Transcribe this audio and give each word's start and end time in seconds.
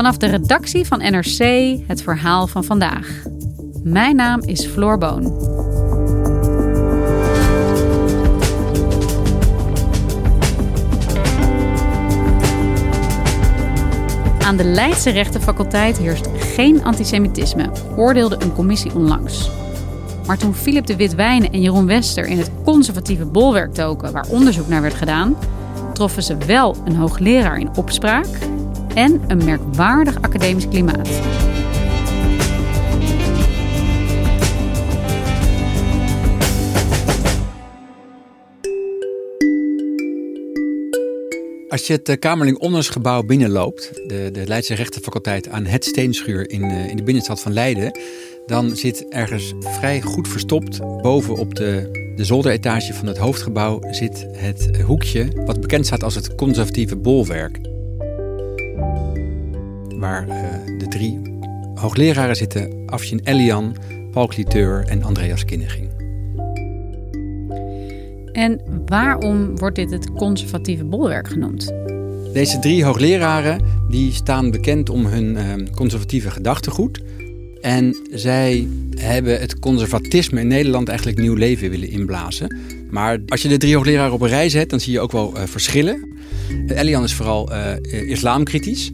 Vanaf 0.00 0.16
de 0.16 0.26
redactie 0.26 0.86
van 0.86 0.98
NRC 0.98 1.38
het 1.86 2.02
verhaal 2.02 2.46
van 2.46 2.64
vandaag. 2.64 3.22
Mijn 3.82 4.16
naam 4.16 4.40
is 4.42 4.66
Floor 4.66 4.98
Boon. 4.98 5.24
Aan 14.42 14.56
de 14.56 14.64
Leidse 14.64 15.10
rechtenfaculteit 15.10 15.98
heerst 15.98 16.28
geen 16.36 16.84
antisemitisme, 16.84 17.70
oordeelde 17.96 18.36
een 18.42 18.52
commissie 18.52 18.94
onlangs. 18.94 19.50
Maar 20.26 20.38
toen 20.38 20.54
Philip 20.54 20.86
de 20.86 20.96
Witwijnen 20.96 21.52
en 21.52 21.60
Jeroen 21.60 21.86
Wester 21.86 22.26
in 22.26 22.38
het 22.38 22.50
conservatieve 22.64 23.24
bolwerk 23.24 23.74
token, 23.74 24.12
waar 24.12 24.26
onderzoek 24.28 24.68
naar 24.68 24.82
werd 24.82 24.94
gedaan, 24.94 25.36
troffen 25.92 26.22
ze 26.22 26.36
wel 26.36 26.76
een 26.84 26.96
hoogleraar 26.96 27.58
in 27.58 27.76
opspraak 27.76 28.28
en 28.94 29.20
een 29.26 29.44
merkwaardig 29.44 30.22
academisch 30.22 30.68
klimaat. 30.68 31.08
Als 41.70 41.86
je 41.86 41.92
het 41.92 42.08
eh, 42.08 42.18
Kamerling 42.18 42.58
Ondersgebouw 42.58 43.22
binnenloopt, 43.22 43.90
de, 44.06 44.28
de 44.32 44.46
Leidse 44.46 44.74
rechtenfaculteit 44.74 45.48
aan 45.48 45.64
het 45.64 45.84
Steenschuur 45.84 46.50
in, 46.50 46.62
eh, 46.62 46.88
in 46.88 46.96
de 46.96 47.02
binnenstad 47.02 47.40
van 47.40 47.52
Leiden, 47.52 47.98
dan 48.46 48.76
zit 48.76 49.08
ergens 49.08 49.54
vrij 49.60 50.00
goed 50.00 50.28
verstopt 50.28 50.78
boven 51.02 51.36
op 51.36 51.54
de, 51.54 51.90
de 52.16 52.24
zolderetage 52.24 52.94
van 52.94 53.06
het 53.06 53.18
hoofdgebouw 53.18 53.80
zit 53.90 54.26
het 54.32 54.80
hoekje 54.80 55.28
wat 55.44 55.60
bekend 55.60 55.86
staat 55.86 56.02
als 56.02 56.14
het 56.14 56.34
conservatieve 56.34 56.96
bolwerk. 56.96 57.58
Waar 59.98 60.28
uh, 60.28 60.78
de 60.78 60.86
drie 60.88 61.20
hoogleraren 61.74 62.36
zitten, 62.36 62.82
Afshin 62.86 63.20
Elian, 63.24 63.76
Paul 64.10 64.26
Cliteur 64.26 64.84
en 64.86 65.02
Andreas 65.02 65.44
Kinneging. 65.44 65.88
En 68.32 68.60
waarom 68.86 69.58
wordt 69.58 69.76
dit 69.76 69.90
het 69.90 70.12
conservatieve 70.12 70.84
bolwerk 70.84 71.28
genoemd? 71.28 71.72
Deze 72.32 72.58
drie 72.58 72.84
hoogleraren 72.84 73.60
die 73.88 74.12
staan 74.12 74.50
bekend 74.50 74.90
om 74.90 75.06
hun 75.06 75.24
uh, 75.24 75.66
conservatieve 75.74 76.30
gedachtegoed. 76.30 77.00
En 77.60 77.96
zij 78.10 78.68
hebben 78.94 79.40
het 79.40 79.58
conservatisme 79.58 80.40
in 80.40 80.46
Nederland 80.46 80.88
eigenlijk 80.88 81.18
nieuw 81.18 81.34
leven 81.34 81.70
willen 81.70 81.88
inblazen. 81.90 82.56
Maar 82.90 83.18
als 83.26 83.42
je 83.42 83.48
de 83.48 83.56
drie 83.56 83.74
hoogleraren 83.74 84.12
op 84.12 84.20
een 84.20 84.28
rij 84.28 84.48
zet, 84.48 84.70
dan 84.70 84.80
zie 84.80 84.92
je 84.92 85.00
ook 85.00 85.12
wel 85.12 85.36
uh, 85.36 85.42
verschillen. 85.42 86.08
Elian 86.66 87.02
is 87.04 87.14
vooral 87.14 87.52
uh, 87.52 87.74
islamkritisch. 88.08 88.90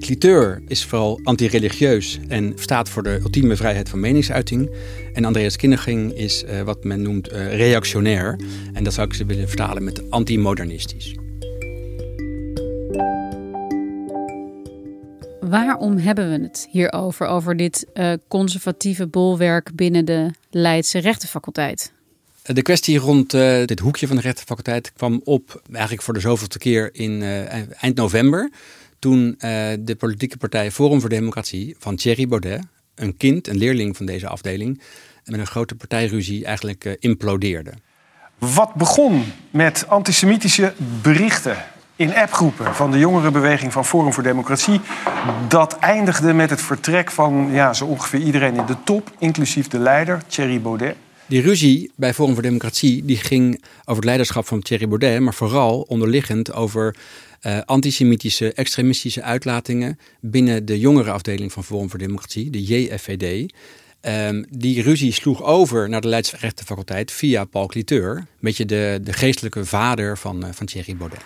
Cliteur 0.00 0.62
is 0.66 0.84
vooral 0.84 1.20
antireligieus 1.22 2.18
en 2.28 2.52
staat 2.54 2.88
voor 2.88 3.02
de 3.02 3.18
ultieme 3.22 3.56
vrijheid 3.56 3.88
van 3.88 4.00
meningsuiting. 4.00 4.70
En 5.12 5.24
Andreas 5.24 5.56
Kinneging 5.56 6.12
is 6.12 6.44
wat 6.64 6.84
men 6.84 7.02
noemt 7.02 7.28
reactionair. 7.32 8.38
En 8.72 8.84
dat 8.84 8.92
zou 8.92 9.06
ik 9.06 9.14
ze 9.14 9.24
willen 9.24 9.48
vertalen 9.48 9.84
met 9.84 10.10
antimodernistisch. 10.10 11.14
Waarom 15.40 15.96
hebben 15.96 16.30
we 16.30 16.42
het 16.42 16.68
hierover, 16.70 17.26
over 17.26 17.56
dit 17.56 17.86
conservatieve 18.28 19.06
bolwerk 19.06 19.70
binnen 19.74 20.04
de 20.04 20.30
Leidse 20.50 20.98
rechtenfaculteit? 20.98 21.92
De 22.52 22.62
kwestie 22.62 22.98
rond 22.98 23.34
uh, 23.34 23.64
dit 23.64 23.78
hoekje 23.78 24.06
van 24.06 24.16
de 24.16 24.22
rechtenfaculteit 24.22 24.92
kwam 24.92 25.20
op 25.24 25.62
eigenlijk 25.72 26.02
voor 26.02 26.14
de 26.14 26.20
zoveelste 26.20 26.58
keer 26.58 26.94
in 26.94 27.10
uh, 27.10 27.82
eind 27.82 27.96
november. 27.96 28.50
Toen 28.98 29.34
de 29.80 29.96
politieke 29.98 30.36
partij 30.36 30.70
Forum 30.70 31.00
voor 31.00 31.08
Democratie 31.08 31.76
van 31.78 31.96
Thierry 31.96 32.28
Baudet, 32.28 32.62
een 32.94 33.16
kind, 33.16 33.48
een 33.48 33.56
leerling 33.56 33.96
van 33.96 34.06
deze 34.06 34.28
afdeling, 34.28 34.80
met 35.24 35.40
een 35.40 35.46
grote 35.46 35.74
partijruzie 35.74 36.44
eigenlijk 36.44 36.96
implodeerde. 36.98 37.72
Wat 38.38 38.74
begon 38.74 39.24
met 39.50 39.84
antisemitische 39.88 40.72
berichten 41.02 41.56
in 41.96 42.14
appgroepen 42.14 42.74
van 42.74 42.90
de 42.90 42.98
jongerenbeweging 42.98 43.72
van 43.72 43.84
Forum 43.84 44.12
voor 44.12 44.22
Democratie. 44.22 44.80
Dat 45.48 45.78
eindigde 45.78 46.32
met 46.32 46.50
het 46.50 46.62
vertrek 46.62 47.10
van 47.10 47.48
ja, 47.52 47.72
zo 47.72 47.84
ongeveer 47.84 48.20
iedereen 48.20 48.56
in 48.56 48.66
de 48.66 48.76
top, 48.84 49.10
inclusief 49.18 49.68
de 49.68 49.78
leider, 49.78 50.22
Thierry 50.26 50.60
Baudet. 50.60 50.96
Die 51.30 51.40
ruzie 51.40 51.90
bij 51.96 52.14
Forum 52.14 52.34
voor 52.34 52.42
Democratie 52.42 53.04
die 53.04 53.16
ging 53.16 53.62
over 53.80 53.94
het 53.94 54.04
leiderschap 54.04 54.46
van 54.46 54.62
Thierry 54.62 54.88
Baudet, 54.88 55.20
maar 55.20 55.34
vooral 55.34 55.80
onderliggend 55.80 56.52
over 56.52 56.96
uh, 57.42 57.58
antisemitische, 57.64 58.52
extremistische 58.52 59.22
uitlatingen 59.22 59.98
binnen 60.20 60.64
de 60.64 60.78
jongerenafdeling 60.78 61.52
van 61.52 61.64
Forum 61.64 61.90
voor 61.90 61.98
Democratie, 61.98 62.50
de 62.50 62.62
JFVD. 62.62 63.52
Um, 64.00 64.44
die 64.50 64.82
ruzie 64.82 65.12
sloeg 65.12 65.42
over 65.42 65.88
naar 65.88 66.00
de 66.00 66.08
Leidse 66.08 66.36
rechtenfaculteit 66.36 67.12
via 67.12 67.44
Paul 67.44 67.66
Cliteur, 67.66 68.16
een 68.16 68.26
beetje 68.40 68.66
de, 68.66 69.00
de 69.02 69.12
geestelijke 69.12 69.64
vader 69.64 70.18
van, 70.18 70.44
uh, 70.44 70.52
van 70.52 70.66
Thierry 70.66 70.96
Baudet. 70.96 71.20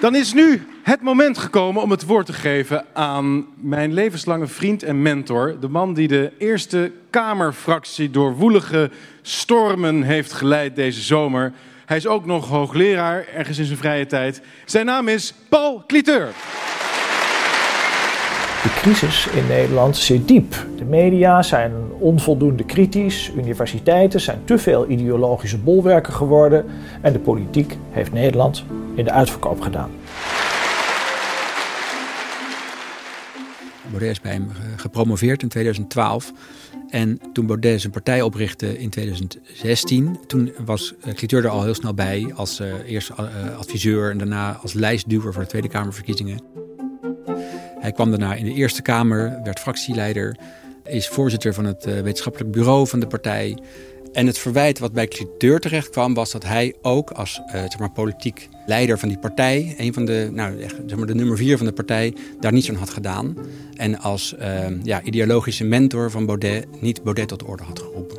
Dan 0.00 0.14
is 0.14 0.32
nu 0.32 0.66
het 0.82 1.00
moment 1.00 1.38
gekomen 1.38 1.82
om 1.82 1.90
het 1.90 2.04
woord 2.04 2.26
te 2.26 2.32
geven 2.32 2.84
aan 2.92 3.46
mijn 3.54 3.92
levenslange 3.92 4.46
vriend 4.46 4.82
en 4.82 5.02
mentor. 5.02 5.56
De 5.60 5.68
man 5.68 5.94
die 5.94 6.08
de 6.08 6.32
Eerste 6.38 6.92
Kamerfractie 7.10 8.10
door 8.10 8.36
woelige 8.36 8.90
stormen 9.22 10.02
heeft 10.02 10.32
geleid 10.32 10.76
deze 10.76 11.00
zomer. 11.00 11.52
Hij 11.86 11.96
is 11.96 12.06
ook 12.06 12.26
nog 12.26 12.48
hoogleraar 12.48 13.26
ergens 13.34 13.58
in 13.58 13.64
zijn 13.64 13.78
vrije 13.78 14.06
tijd. 14.06 14.42
Zijn 14.64 14.86
naam 14.86 15.08
is 15.08 15.34
Paul 15.48 15.84
Cliteur. 15.86 16.28
De 18.62 18.70
crisis 18.74 19.26
in 19.26 19.46
Nederland 19.46 19.96
zit 19.96 20.28
diep. 20.28 20.66
De 20.76 20.84
media 20.84 21.42
zijn 21.42 21.72
onvoldoende 21.98 22.64
kritisch, 22.64 23.30
universiteiten 23.36 24.20
zijn 24.20 24.44
te 24.44 24.58
veel 24.58 24.88
ideologische 24.88 25.58
bolwerken 25.58 26.12
geworden 26.12 26.64
en 27.00 27.12
de 27.12 27.18
politiek 27.18 27.76
heeft 27.90 28.12
Nederland 28.12 28.64
in 28.94 29.04
de 29.04 29.10
uitverkoop 29.10 29.60
gedaan. 29.60 29.90
Baudet 33.90 34.10
is 34.10 34.20
bij 34.20 34.32
hem 34.32 34.48
gepromoveerd 34.76 35.42
in 35.42 35.48
2012. 35.48 36.32
En 36.88 37.20
toen 37.32 37.46
Baudet 37.46 37.80
zijn 37.80 37.92
partij 37.92 38.22
oprichtte 38.22 38.78
in 38.78 38.90
2016, 38.90 40.18
toen 40.26 40.52
was 40.64 40.94
Cliteur 41.14 41.44
er 41.44 41.50
al 41.50 41.62
heel 41.62 41.74
snel 41.74 41.94
bij 41.94 42.32
als 42.34 42.60
uh, 42.60 42.66
eerst 42.86 43.10
uh, 43.10 43.58
adviseur 43.58 44.10
en 44.10 44.18
daarna 44.18 44.52
als 44.52 44.72
lijstduwer 44.72 45.32
voor 45.32 45.42
de 45.42 45.48
Tweede 45.48 45.68
Kamerverkiezingen. 45.68 46.61
Hij 47.82 47.92
kwam 47.92 48.10
daarna 48.10 48.34
in 48.34 48.44
de 48.44 48.52
Eerste 48.52 48.82
Kamer, 48.82 49.40
werd 49.44 49.60
fractieleider, 49.60 50.36
is 50.84 51.08
voorzitter 51.08 51.54
van 51.54 51.64
het 51.64 51.86
uh, 51.86 52.00
wetenschappelijk 52.00 52.52
bureau 52.52 52.88
van 52.88 53.00
de 53.00 53.06
partij. 53.06 53.58
En 54.12 54.26
het 54.26 54.38
verwijt 54.38 54.78
wat 54.78 54.92
bij 54.92 55.08
Cliteur 55.08 55.60
terecht 55.60 55.90
kwam, 55.90 56.14
was 56.14 56.30
dat 56.30 56.44
hij 56.44 56.74
ook 56.82 57.10
als 57.10 57.40
uh, 57.46 57.52
zeg 57.52 57.78
maar, 57.78 57.90
politiek 57.90 58.48
leider 58.66 58.98
van 58.98 59.08
die 59.08 59.18
partij, 59.18 59.74
een 59.78 59.92
van 59.92 60.04
de, 60.04 60.28
nou, 60.32 60.60
zeg 60.86 60.98
maar, 60.98 61.06
de 61.06 61.14
nummer 61.14 61.36
vier 61.36 61.56
van 61.56 61.66
de 61.66 61.72
partij, 61.72 62.14
daar 62.40 62.52
niets 62.52 62.68
aan 62.68 62.74
had 62.74 62.90
gedaan. 62.90 63.36
En 63.76 63.98
als 63.98 64.34
uh, 64.40 64.46
ja, 64.82 65.02
ideologische 65.02 65.64
mentor 65.64 66.10
van 66.10 66.26
Baudet 66.26 66.66
niet 66.80 67.02
Baudet 67.02 67.28
tot 67.28 67.42
orde 67.42 67.62
had 67.62 67.78
geroepen. 67.78 68.18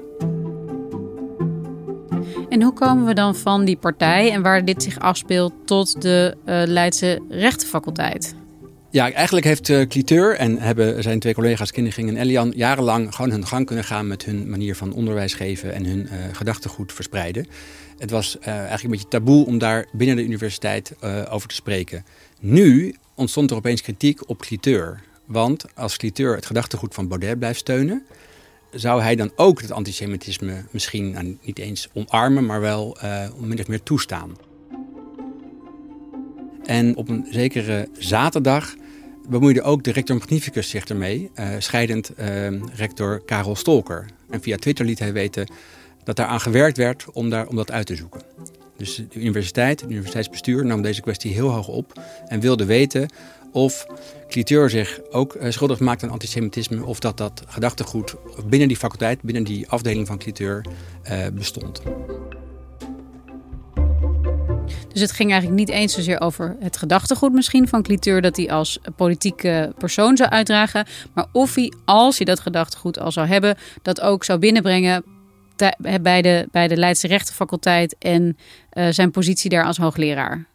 En 2.50 2.62
hoe 2.62 2.74
komen 2.74 3.06
we 3.06 3.14
dan 3.14 3.36
van 3.36 3.66
die 3.66 3.78
partij 3.78 4.32
en 4.32 4.42
waar 4.42 4.66
dit 4.66 4.84
zich 4.84 5.00
afspeelt 5.00 5.54
tot 5.66 6.02
de 6.02 6.36
uh, 6.46 6.62
Leidse 6.66 7.22
rechtenfaculteit? 7.30 8.36
Ja, 8.94 9.12
eigenlijk 9.12 9.46
heeft 9.46 9.70
uh, 9.70 9.82
Cliteur 9.88 10.36
en 10.36 10.58
hebben 10.58 11.04
zijn 11.04 11.20
twee 11.20 11.34
collega's 11.34 11.72
Kinderging 11.72 12.10
en 12.10 12.18
Elian 12.18 12.54
jarenlang 12.56 13.16
gewoon 13.16 13.32
hun 13.32 13.48
gang 13.48 13.66
kunnen 13.66 13.84
gaan 13.86 14.08
met 14.08 14.26
hun 14.26 14.50
manier 14.50 14.76
van 14.76 14.94
onderwijs 14.94 15.34
geven 15.34 15.74
en 15.74 15.86
hun 15.86 16.00
uh, 16.00 16.12
gedachtegoed 16.32 16.94
verspreiden. 16.94 17.48
Het 17.98 18.12
was 18.12 18.38
uh, 18.40 18.48
eigenlijk 18.48 18.84
een 18.84 18.90
beetje 18.90 19.08
taboe 19.08 19.46
om 19.46 19.58
daar 19.58 19.86
binnen 19.92 20.16
de 20.16 20.24
universiteit 20.24 20.96
over 21.30 21.48
te 21.48 21.56
spreken. 21.56 22.06
Nu 22.40 22.96
ontstond 23.16 23.52
er 23.52 23.58
opeens 23.58 23.82
kritiek 23.82 24.30
op 24.30 24.42
Cliteur. 24.42 25.02
Want 25.26 25.66
als 25.76 25.98
Cliteur 25.98 26.36
het 26.36 26.46
gedachtegoed 26.46 26.94
van 26.94 27.08
Baudet 27.08 27.40
blijft 27.40 27.60
steunen, 27.60 28.06
zou 28.72 29.02
hij 29.02 29.16
dan 29.16 29.32
ook 29.36 29.62
het 29.62 29.72
antisemitisme 29.72 30.64
misschien 30.72 31.12
nou, 31.12 31.38
niet 31.42 31.60
eens 31.60 31.90
omarmen, 31.94 32.46
maar 32.46 32.62
wel 32.62 32.98
min 33.40 33.60
of 33.60 33.68
meer 33.68 33.84
toestaan. 33.84 34.38
En 36.64 36.96
op 36.96 37.10
een 37.10 37.28
zekere 37.30 37.88
zaterdag 37.98 38.76
bemoeide 39.30 39.62
ook 39.62 39.84
de 39.84 39.92
rector 39.92 40.16
magnificus 40.16 40.70
zich 40.70 40.86
ermee, 40.86 41.32
uh, 41.36 41.48
scheidend 41.58 42.12
uh, 42.20 42.48
rector 42.76 43.22
Karel 43.26 43.56
Stolker. 43.56 44.06
En 44.30 44.42
via 44.42 44.58
Twitter 44.58 44.86
liet 44.86 45.00
hij 45.00 45.14
weten 45.14 45.52
dat 46.04 46.16
daar 46.16 46.28
aan 46.28 46.42
gewerkt 46.42 46.78
werd 46.78 47.06
om, 47.12 47.30
daar, 47.30 47.48
om 47.48 47.56
dat 47.56 47.72
uit 47.72 47.86
te 47.86 47.96
zoeken. 47.96 48.22
Dus 48.78 48.96
de 48.96 49.20
universiteit, 49.20 49.82
het 49.82 49.90
universiteitsbestuur 49.90 50.66
nam 50.66 50.82
deze 50.82 51.02
kwestie 51.02 51.34
heel 51.34 51.50
hoog 51.50 51.68
op 51.68 52.02
en 52.28 52.40
wilde 52.40 52.66
weten 52.66 53.10
of 53.52 53.86
Cliteur 54.30 54.70
zich 54.70 55.00
ook 55.12 55.36
uh, 55.36 55.50
schuldig 55.50 55.80
maakt 55.80 56.04
aan 56.04 56.10
antisemitisme 56.10 56.86
of 56.86 57.00
dat 57.00 57.18
dat 57.18 57.44
gedachtegoed 57.48 58.16
binnen 58.46 58.68
die 58.68 58.78
faculteit, 58.78 59.22
binnen 59.22 59.44
die 59.44 59.70
afdeling 59.70 60.08
van 60.08 60.18
Cliteur 60.18 60.66
bestond. 61.34 61.82
Dus 64.94 65.02
het 65.02 65.12
ging 65.12 65.32
eigenlijk 65.32 65.60
niet 65.60 65.70
eens 65.70 65.94
zozeer 65.94 66.22
over 66.22 66.56
het 66.60 66.78
gedachtegoed 66.78 67.34
misschien 67.34 67.68
van 67.68 67.84
Cliteur 67.84 68.22
dat 68.22 68.38
hij 68.38 68.52
als 68.52 68.80
politieke 68.96 69.74
persoon 69.78 70.18
zou 70.18 70.30
uitdragen, 70.30 70.88
maar 71.14 71.26
of 71.32 71.56
hij, 71.56 71.74
als 71.86 72.18
hij 72.18 72.26
dat 72.26 72.40
gedachtegoed 72.40 73.00
al 73.00 73.12
zou 73.12 73.28
hebben, 73.28 73.58
dat 73.82 74.02
ook 74.02 74.24
zou 74.24 74.40
binnenbrengen 74.40 75.04
bij 76.02 76.22
de, 76.22 76.48
bij 76.52 76.68
de 76.68 76.78
Leidse 76.78 77.08
rechtenfaculteit 77.08 77.96
en 78.00 78.38
uh, 78.74 78.88
zijn 78.90 79.12
positie 79.12 79.50
daar 79.50 79.66
als 79.66 79.78
hoogleraar. 79.78 80.46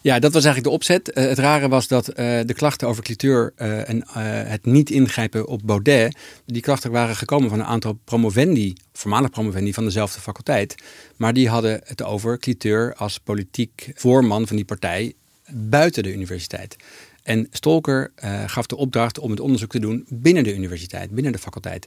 Ja, 0.00 0.18
dat 0.18 0.32
was 0.32 0.44
eigenlijk 0.44 0.64
de 0.64 0.70
opzet. 0.70 1.16
Uh, 1.16 1.24
het 1.24 1.38
rare 1.38 1.68
was 1.68 1.88
dat 1.88 2.08
uh, 2.08 2.14
de 2.44 2.54
klachten 2.54 2.88
over 2.88 3.02
cliteur 3.02 3.52
uh, 3.56 3.88
en 3.88 4.04
het 4.48 4.64
niet 4.64 4.90
ingrijpen 4.90 5.46
op 5.46 5.60
Baudet, 5.64 6.16
die 6.46 6.62
klachten 6.62 6.90
waren 6.90 7.16
gekomen 7.16 7.50
van 7.50 7.58
een 7.58 7.64
aantal 7.64 7.98
promovendi, 8.04 8.74
voormalig 8.92 9.30
promovendi 9.30 9.72
van 9.72 9.84
dezelfde 9.84 10.20
faculteit. 10.20 10.74
Maar 11.16 11.32
die 11.32 11.48
hadden 11.48 11.80
het 11.84 12.02
over 12.02 12.38
cliteur 12.38 12.94
als 12.94 13.18
politiek 13.18 13.90
voorman 13.94 14.46
van 14.46 14.56
die 14.56 14.64
partij 14.64 15.14
buiten 15.50 16.02
de 16.02 16.12
universiteit. 16.12 16.76
En 17.22 17.46
Stolker 17.50 18.12
gaf 18.46 18.66
de 18.66 18.76
opdracht 18.76 19.18
om 19.18 19.30
het 19.30 19.40
onderzoek 19.40 19.70
te 19.70 19.80
doen 19.80 20.06
binnen 20.08 20.44
de 20.44 20.54
universiteit, 20.54 21.10
binnen 21.10 21.32
de 21.32 21.38
faculteit. 21.38 21.86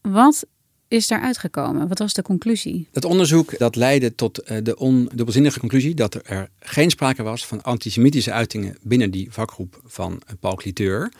Wat 0.00 0.46
is 0.88 1.06
daar 1.06 1.20
uitgekomen? 1.20 1.88
Wat 1.88 1.98
was 1.98 2.12
de 2.12 2.22
conclusie? 2.22 2.88
Het 2.92 3.04
onderzoek 3.04 3.58
dat 3.58 3.76
leidde 3.76 4.14
tot 4.14 4.38
eh, 4.38 4.56
de 4.62 4.76
ondubbelzinnige 4.76 5.58
conclusie 5.58 5.94
dat 5.94 6.14
er 6.24 6.48
geen 6.60 6.90
sprake 6.90 7.22
was 7.22 7.46
van 7.46 7.62
antisemitische 7.62 8.32
uitingen 8.32 8.76
binnen 8.82 9.10
die 9.10 9.28
vakgroep 9.30 9.80
van 9.84 10.22
eh, 10.26 10.34
Paul 10.40 10.54
Cliteur. 10.54 11.12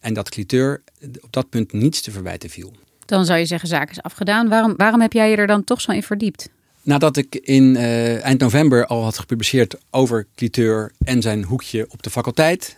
En 0.00 0.14
dat 0.14 0.28
Cliteur 0.28 0.82
op 1.20 1.32
dat 1.32 1.48
punt 1.48 1.72
niets 1.72 2.00
te 2.00 2.10
verwijten 2.10 2.50
viel. 2.50 2.72
Dan 3.04 3.24
zou 3.24 3.38
je 3.38 3.46
zeggen, 3.46 3.68
zaak 3.68 3.90
is 3.90 4.02
afgedaan. 4.02 4.48
Waarom, 4.48 4.74
waarom 4.76 5.00
heb 5.00 5.12
jij 5.12 5.30
je 5.30 5.36
er 5.36 5.46
dan 5.46 5.64
toch 5.64 5.80
zo 5.80 5.92
in 5.92 6.02
verdiept? 6.02 6.48
Nadat 6.82 7.16
ik 7.16 7.34
in 7.34 7.74
uh, 7.74 8.24
eind 8.24 8.40
november 8.40 8.86
al 8.86 9.02
had 9.02 9.18
gepubliceerd 9.18 9.76
over 9.90 10.26
Cliteur 10.34 10.92
en 11.04 11.22
zijn 11.22 11.44
hoekje 11.44 11.86
op 11.88 12.02
de 12.02 12.10
faculteit, 12.10 12.76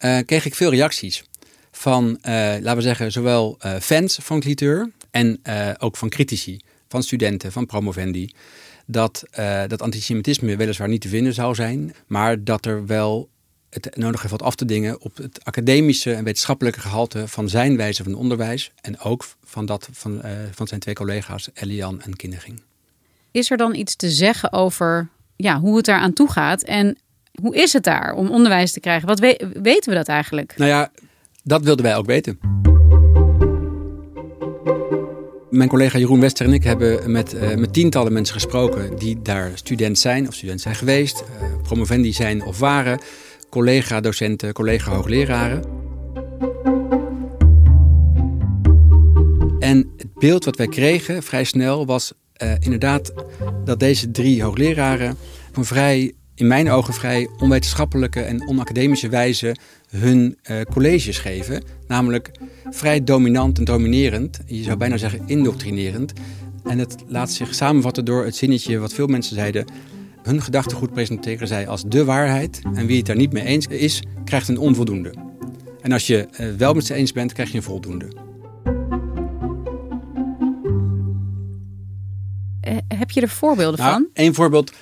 uh, 0.00 0.18
kreeg 0.26 0.44
ik 0.44 0.54
veel 0.54 0.70
reacties. 0.70 1.24
Van, 1.70 2.04
uh, 2.04 2.16
laten 2.32 2.76
we 2.76 2.82
zeggen, 2.82 3.12
zowel 3.12 3.58
fans 3.80 4.18
van 4.22 4.40
Cliteur 4.40 4.90
en 5.10 5.40
uh, 5.44 5.70
ook 5.78 5.96
van 5.96 6.08
critici, 6.08 6.60
van 6.88 7.02
studenten, 7.02 7.52
van 7.52 7.66
promovendi. 7.66 8.30
Dat, 8.86 9.24
uh, 9.38 9.62
dat 9.66 9.82
antisemitisme 9.82 10.56
weliswaar 10.56 10.88
niet 10.88 11.00
te 11.00 11.08
vinden 11.08 11.34
zou 11.34 11.54
zijn, 11.54 11.94
maar 12.06 12.44
dat 12.44 12.66
er 12.66 12.86
wel 12.86 13.28
het 13.70 13.96
nodig 13.96 14.20
heeft 14.20 14.32
wat 14.32 14.42
af 14.42 14.54
te 14.54 14.64
dingen 14.64 15.00
op 15.00 15.16
het 15.16 15.44
academische 15.44 16.12
en 16.14 16.24
wetenschappelijke 16.24 16.80
gehalte 16.80 17.28
van 17.28 17.48
zijn 17.48 17.76
wijze 17.76 18.04
van 18.04 18.14
onderwijs. 18.14 18.72
En 18.80 19.00
ook 19.00 19.24
van 19.44 19.66
dat 19.66 19.88
van, 19.92 20.20
uh, 20.24 20.30
van 20.54 20.66
zijn 20.66 20.80
twee 20.80 20.94
collega's, 20.94 21.48
Elian 21.54 22.02
en 22.02 22.16
Kinneging. 22.16 22.60
Is 23.30 23.50
er 23.50 23.56
dan 23.56 23.74
iets 23.74 23.96
te 23.96 24.10
zeggen 24.10 24.52
over 24.52 25.08
ja, 25.36 25.60
hoe 25.60 25.76
het 25.76 25.84
daar 25.84 26.00
aan 26.00 26.12
toe 26.12 26.30
gaat? 26.30 26.62
En 26.62 26.98
hoe 27.40 27.56
is 27.56 27.72
het 27.72 27.84
daar 27.84 28.12
om 28.12 28.30
onderwijs 28.30 28.72
te 28.72 28.80
krijgen? 28.80 29.08
Wat 29.08 29.18
we 29.18 29.50
weten 29.62 29.90
we 29.90 29.96
dat 29.96 30.08
eigenlijk? 30.08 30.54
Nou 30.56 30.70
ja, 30.70 30.90
dat 31.42 31.62
wilden 31.62 31.84
wij 31.84 31.96
ook 31.96 32.06
weten. 32.06 32.38
Mijn 35.50 35.68
collega 35.68 35.98
Jeroen 35.98 36.20
Wester 36.20 36.46
en 36.46 36.52
ik 36.52 36.64
hebben 36.64 37.10
met, 37.10 37.34
uh, 37.34 37.54
met 37.54 37.72
tientallen 37.72 38.12
mensen 38.12 38.34
gesproken 38.34 38.98
die 38.98 39.22
daar 39.22 39.50
student 39.54 39.98
zijn 39.98 40.28
of 40.28 40.34
student 40.34 40.60
zijn 40.60 40.74
geweest, 40.74 41.20
uh, 41.20 41.62
promovendi 41.62 42.12
zijn 42.12 42.44
of 42.44 42.58
waren, 42.58 43.00
collega-docenten, 43.48 44.52
collega-hoogleraren. 44.52 45.64
En 49.58 49.90
het 49.96 50.14
beeld 50.14 50.44
wat 50.44 50.56
wij 50.56 50.68
kregen 50.68 51.22
vrij 51.22 51.44
snel 51.44 51.86
was 51.86 52.12
uh, 52.42 52.52
inderdaad 52.60 53.12
dat 53.64 53.80
deze 53.80 54.10
drie 54.10 54.42
hoogleraren 54.42 55.16
een 55.52 55.64
vrij, 55.64 56.12
in 56.40 56.46
mijn 56.46 56.70
ogen 56.70 56.94
vrij 56.94 57.28
onwetenschappelijke 57.38 58.20
en 58.20 58.48
onacademische 58.48 59.08
wijze 59.08 59.56
hun 59.88 60.38
uh, 60.50 60.60
colleges 60.60 61.18
geven. 61.18 61.62
Namelijk 61.86 62.30
vrij 62.70 63.04
dominant 63.04 63.58
en 63.58 63.64
dominerend. 63.64 64.40
Je 64.46 64.62
zou 64.62 64.76
bijna 64.76 64.96
zeggen 64.96 65.22
indoctrinerend. 65.26 66.12
En 66.64 66.78
het 66.78 66.96
laat 67.06 67.30
zich 67.30 67.54
samenvatten 67.54 68.04
door 68.04 68.24
het 68.24 68.36
zinnetje 68.36 68.78
wat 68.78 68.92
veel 68.92 69.06
mensen 69.06 69.34
zeiden. 69.34 69.64
Hun 70.22 70.42
gedachtegoed 70.42 70.92
presenteren 70.92 71.46
zij 71.46 71.68
als 71.68 71.82
de 71.86 72.04
waarheid. 72.04 72.60
En 72.74 72.86
wie 72.86 72.96
het 72.96 73.06
daar 73.06 73.16
niet 73.16 73.32
mee 73.32 73.44
eens 73.44 73.66
is, 73.66 74.02
krijgt 74.24 74.48
een 74.48 74.58
onvoldoende. 74.58 75.14
En 75.80 75.92
als 75.92 76.06
je 76.06 76.28
uh, 76.40 76.54
wel 76.56 76.74
met 76.74 76.86
ze 76.86 76.94
eens 76.94 77.12
bent, 77.12 77.32
krijg 77.32 77.50
je 77.50 77.56
een 77.56 77.62
voldoende. 77.62 78.06
Uh, 82.68 82.76
heb 82.88 83.10
je 83.10 83.20
er 83.20 83.28
voorbeelden 83.28 83.80
nou, 83.80 83.92
van? 83.92 84.08
Eén 84.12 84.34
voorbeeld. 84.34 84.72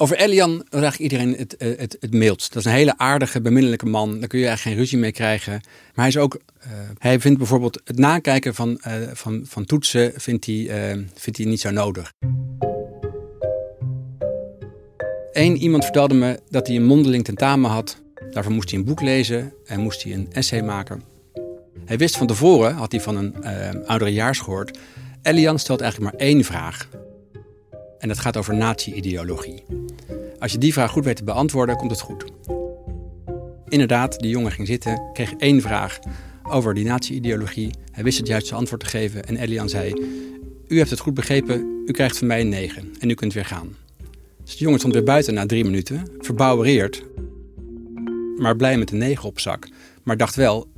Over 0.00 0.16
Elian 0.16 0.64
vraagt 0.70 0.98
iedereen 0.98 1.34
het, 1.36 1.54
het, 1.58 1.96
het 2.00 2.14
mailt. 2.14 2.52
Dat 2.52 2.56
is 2.56 2.64
een 2.64 2.76
hele 2.76 2.98
aardige, 2.98 3.40
beminnelijke 3.40 3.86
man. 3.86 4.18
Daar 4.18 4.28
kun 4.28 4.38
je 4.38 4.46
eigenlijk 4.46 4.76
geen 4.76 4.84
ruzie 4.84 4.98
mee 4.98 5.12
krijgen. 5.12 5.52
Maar 5.52 5.60
hij 5.94 6.08
is 6.08 6.16
ook. 6.16 6.34
Uh, 6.34 6.72
hij 6.98 7.20
vindt 7.20 7.38
bijvoorbeeld 7.38 7.80
het 7.84 7.98
nakijken 7.98 8.54
van, 8.54 8.80
uh, 8.86 8.94
van, 9.12 9.42
van 9.46 9.64
toetsen 9.64 10.12
vindt 10.16 10.46
hij, 10.46 11.06
vindt 11.14 11.38
hij 11.38 11.46
niet 11.46 11.60
zo 11.60 11.70
nodig. 11.70 12.12
Eén 15.32 15.56
iemand 15.56 15.84
vertelde 15.84 16.14
me 16.14 16.40
dat 16.50 16.66
hij 16.66 16.76
een 16.76 16.84
mondeling 16.84 17.24
tentamen 17.24 17.70
had. 17.70 18.02
Daarvoor 18.30 18.52
moest 18.52 18.70
hij 18.70 18.78
een 18.78 18.84
boek 18.84 19.00
lezen 19.00 19.52
en 19.66 19.80
moest 19.80 20.02
hij 20.02 20.12
een 20.12 20.28
essay 20.32 20.62
maken. 20.62 21.02
Hij 21.84 21.98
wist 21.98 22.16
van 22.16 22.26
tevoren, 22.26 22.74
had 22.74 22.92
hij 22.92 23.00
van 23.00 23.16
een 23.16 23.86
oudere 23.86 24.12
jaars 24.12 24.38
gehoord. 24.38 24.78
Elian 25.22 25.58
stelt 25.58 25.80
eigenlijk 25.80 26.12
maar 26.12 26.20
één 26.20 26.44
vraag. 26.44 26.88
En 27.98 28.08
dat 28.08 28.18
gaat 28.18 28.36
over 28.36 28.54
nazi-ideologie. 28.54 29.77
Als 30.38 30.52
je 30.52 30.58
die 30.58 30.72
vraag 30.72 30.90
goed 30.90 31.04
weet 31.04 31.16
te 31.16 31.24
beantwoorden, 31.24 31.76
komt 31.76 31.90
het 31.90 32.00
goed. 32.00 32.24
Inderdaad, 33.68 34.18
die 34.18 34.30
jongen 34.30 34.52
ging 34.52 34.66
zitten, 34.66 35.10
kreeg 35.12 35.32
één 35.32 35.60
vraag 35.60 35.98
over 36.42 36.74
die 36.74 36.84
nazi-ideologie. 36.84 37.70
Hij 37.92 38.04
wist 38.04 38.18
het 38.18 38.26
juiste 38.26 38.54
antwoord 38.54 38.80
te 38.80 38.86
geven 38.86 39.24
en 39.24 39.36
Elian 39.36 39.68
zei... 39.68 39.92
U 40.68 40.76
heeft 40.76 40.90
het 40.90 40.98
goed 40.98 41.14
begrepen, 41.14 41.82
u 41.86 41.92
krijgt 41.92 42.18
van 42.18 42.26
mij 42.26 42.40
een 42.40 42.48
9 42.48 42.94
en 42.98 43.10
u 43.10 43.14
kunt 43.14 43.32
weer 43.32 43.44
gaan. 43.44 43.76
Dus 44.44 44.56
de 44.56 44.64
jongen 44.64 44.78
stond 44.78 44.94
weer 44.94 45.02
buiten 45.02 45.34
na 45.34 45.46
drie 45.46 45.64
minuten, 45.64 46.08
verbouwereerd... 46.18 47.04
maar 48.36 48.56
blij 48.56 48.78
met 48.78 48.90
een 48.90 48.98
9 48.98 49.28
op 49.28 49.40
zak. 49.40 49.68
Maar 50.02 50.16
dacht 50.16 50.34
wel, 50.34 50.68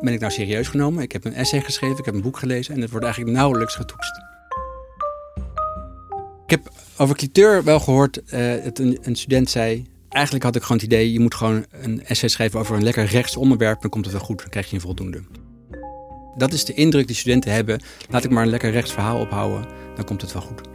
ben 0.00 0.12
ik 0.12 0.20
nou 0.20 0.32
serieus 0.32 0.68
genomen? 0.68 1.02
Ik 1.02 1.12
heb 1.12 1.24
een 1.24 1.34
essay 1.34 1.60
geschreven, 1.60 1.98
ik 1.98 2.04
heb 2.04 2.14
een 2.14 2.22
boek 2.22 2.38
gelezen... 2.38 2.74
en 2.74 2.80
het 2.80 2.90
wordt 2.90 3.04
eigenlijk 3.04 3.36
nauwelijks 3.36 3.74
getoetst. 3.74 4.33
Heb 6.54 6.72
over 6.96 7.16
cliteur 7.16 7.64
wel 7.64 7.80
gehoord 7.80 8.20
uh, 8.34 8.64
dat 8.64 8.78
een, 8.78 8.98
een, 9.02 9.16
student 9.16 9.50
zei... 9.50 9.86
Eigenlijk 10.08 10.44
had 10.44 10.56
ik 10.56 10.62
gewoon 10.62 10.76
het 10.76 10.86
idee, 10.86 11.12
je 11.12 11.20
moet 11.20 11.34
gewoon 11.34 11.64
een 11.70 12.04
essay 12.04 12.28
schrijven 12.28 12.60
over 12.60 12.76
een 12.76 12.82
lekker 12.82 13.04
rechts 13.04 13.36
onderwerp... 13.36 13.80
dan 13.80 13.90
komt 13.90 14.04
het 14.04 14.14
wel 14.14 14.24
goed, 14.24 14.38
dan 14.38 14.48
krijg 14.48 14.68
je 14.68 14.74
een 14.74 14.80
voldoende. 14.80 15.22
Dat 16.36 16.52
is 16.52 16.64
de 16.64 16.74
indruk 16.74 17.06
die 17.06 17.16
studenten 17.16 17.52
hebben. 17.52 17.80
Laat 18.08 18.24
ik 18.24 18.30
maar 18.30 18.42
een 18.42 18.50
lekker 18.50 18.70
rechts 18.70 18.92
verhaal 18.92 19.20
ophouden, 19.20 19.68
dan 19.96 20.04
komt 20.04 20.20
het 20.20 20.32
wel 20.32 20.42
goed. 20.42 20.73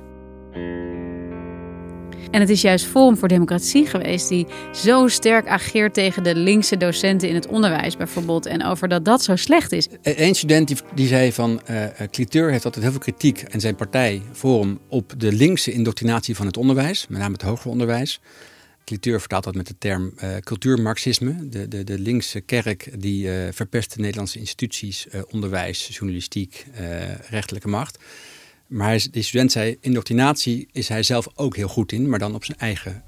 En 2.31 2.39
het 2.39 2.49
is 2.49 2.61
juist 2.61 2.85
Forum 2.85 3.17
voor 3.17 3.27
Democratie 3.27 3.85
geweest 3.85 4.29
die 4.29 4.47
zo 4.73 5.07
sterk 5.07 5.47
ageert 5.47 5.93
tegen 5.93 6.23
de 6.23 6.35
linkse 6.35 6.77
docenten 6.77 7.29
in 7.29 7.35
het 7.35 7.47
onderwijs 7.47 7.97
bijvoorbeeld. 7.97 8.45
En 8.45 8.65
over 8.65 8.87
dat 8.87 9.05
dat 9.05 9.23
zo 9.23 9.35
slecht 9.35 9.71
is. 9.71 9.87
Eén 10.01 10.35
student 10.35 10.67
die, 10.67 10.77
die 10.95 11.07
zei 11.07 11.33
van 11.33 11.61
uh, 11.69 11.85
Cliteur 12.11 12.51
heeft 12.51 12.65
altijd 12.65 12.83
heel 12.83 12.93
veel 12.93 13.01
kritiek 13.01 13.41
en 13.41 13.59
zijn 13.59 13.75
partij 13.75 14.21
Forum 14.31 14.79
op 14.87 15.13
de 15.17 15.31
linkse 15.31 15.71
indoctrinatie 15.71 16.35
van 16.35 16.45
het 16.45 16.57
onderwijs, 16.57 17.07
met 17.07 17.19
name 17.19 17.33
het 17.33 17.41
hoger 17.41 17.71
onderwijs. 17.71 18.21
Cliteur 18.85 19.19
vertaalt 19.19 19.43
dat 19.43 19.55
met 19.55 19.67
de 19.67 19.75
term 19.77 20.13
uh, 20.23 20.37
cultuurmarxisme. 20.37 21.49
De, 21.49 21.67
de, 21.67 21.83
de 21.83 21.99
linkse 21.99 22.41
kerk 22.41 23.01
die 23.01 23.29
verpest 23.51 23.93
de 23.93 24.01
Nederlandse 24.01 24.39
instituties, 24.39 25.07
onderwijs, 25.29 25.87
journalistiek, 25.91 26.65
rechterlijke 27.29 27.69
macht. 27.69 27.97
Maar 28.69 29.07
die 29.11 29.23
student 29.23 29.51
zei, 29.51 29.77
indoctrinatie 29.81 30.67
is 30.71 30.87
hij 30.87 31.03
zelf 31.03 31.27
ook 31.35 31.55
heel 31.55 31.67
goed 31.67 31.91
in, 31.91 32.09
maar 32.09 32.19
dan 32.19 32.35
op 32.35 32.45
zijn 32.45 32.57
eigen 32.57 33.03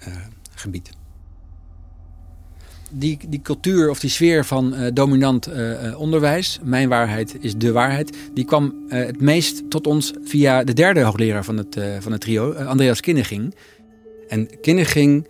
gebied. 0.55 0.89
Die, 2.89 3.17
die 3.27 3.41
cultuur 3.41 3.89
of 3.89 3.99
die 3.99 4.09
sfeer 4.09 4.45
van 4.45 4.75
dominant 4.93 5.49
onderwijs, 5.97 6.59
mijn 6.63 6.89
waarheid 6.89 7.37
is 7.39 7.55
de 7.55 7.71
waarheid, 7.71 8.17
die 8.33 8.45
kwam 8.45 8.85
het 8.87 9.21
meest 9.21 9.69
tot 9.69 9.87
ons 9.87 10.13
via 10.23 10.63
de 10.63 10.73
derde 10.73 11.01
hoogleraar 11.01 11.43
van 11.43 11.57
het, 11.57 11.77
van 11.99 12.11
het 12.11 12.21
trio, 12.21 12.53
Andreas 12.53 12.99
Kinneging. 12.99 13.55
En 14.27 14.59
Kinneging 14.61 15.27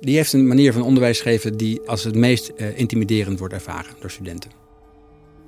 die 0.00 0.16
heeft 0.16 0.32
een 0.32 0.46
manier 0.46 0.72
van 0.72 0.82
onderwijs 0.82 1.20
geven 1.20 1.56
die 1.56 1.80
als 1.80 2.04
het 2.04 2.14
meest 2.14 2.48
intimiderend 2.74 3.38
wordt 3.38 3.54
ervaren 3.54 3.94
door 4.00 4.10
studenten. 4.10 4.50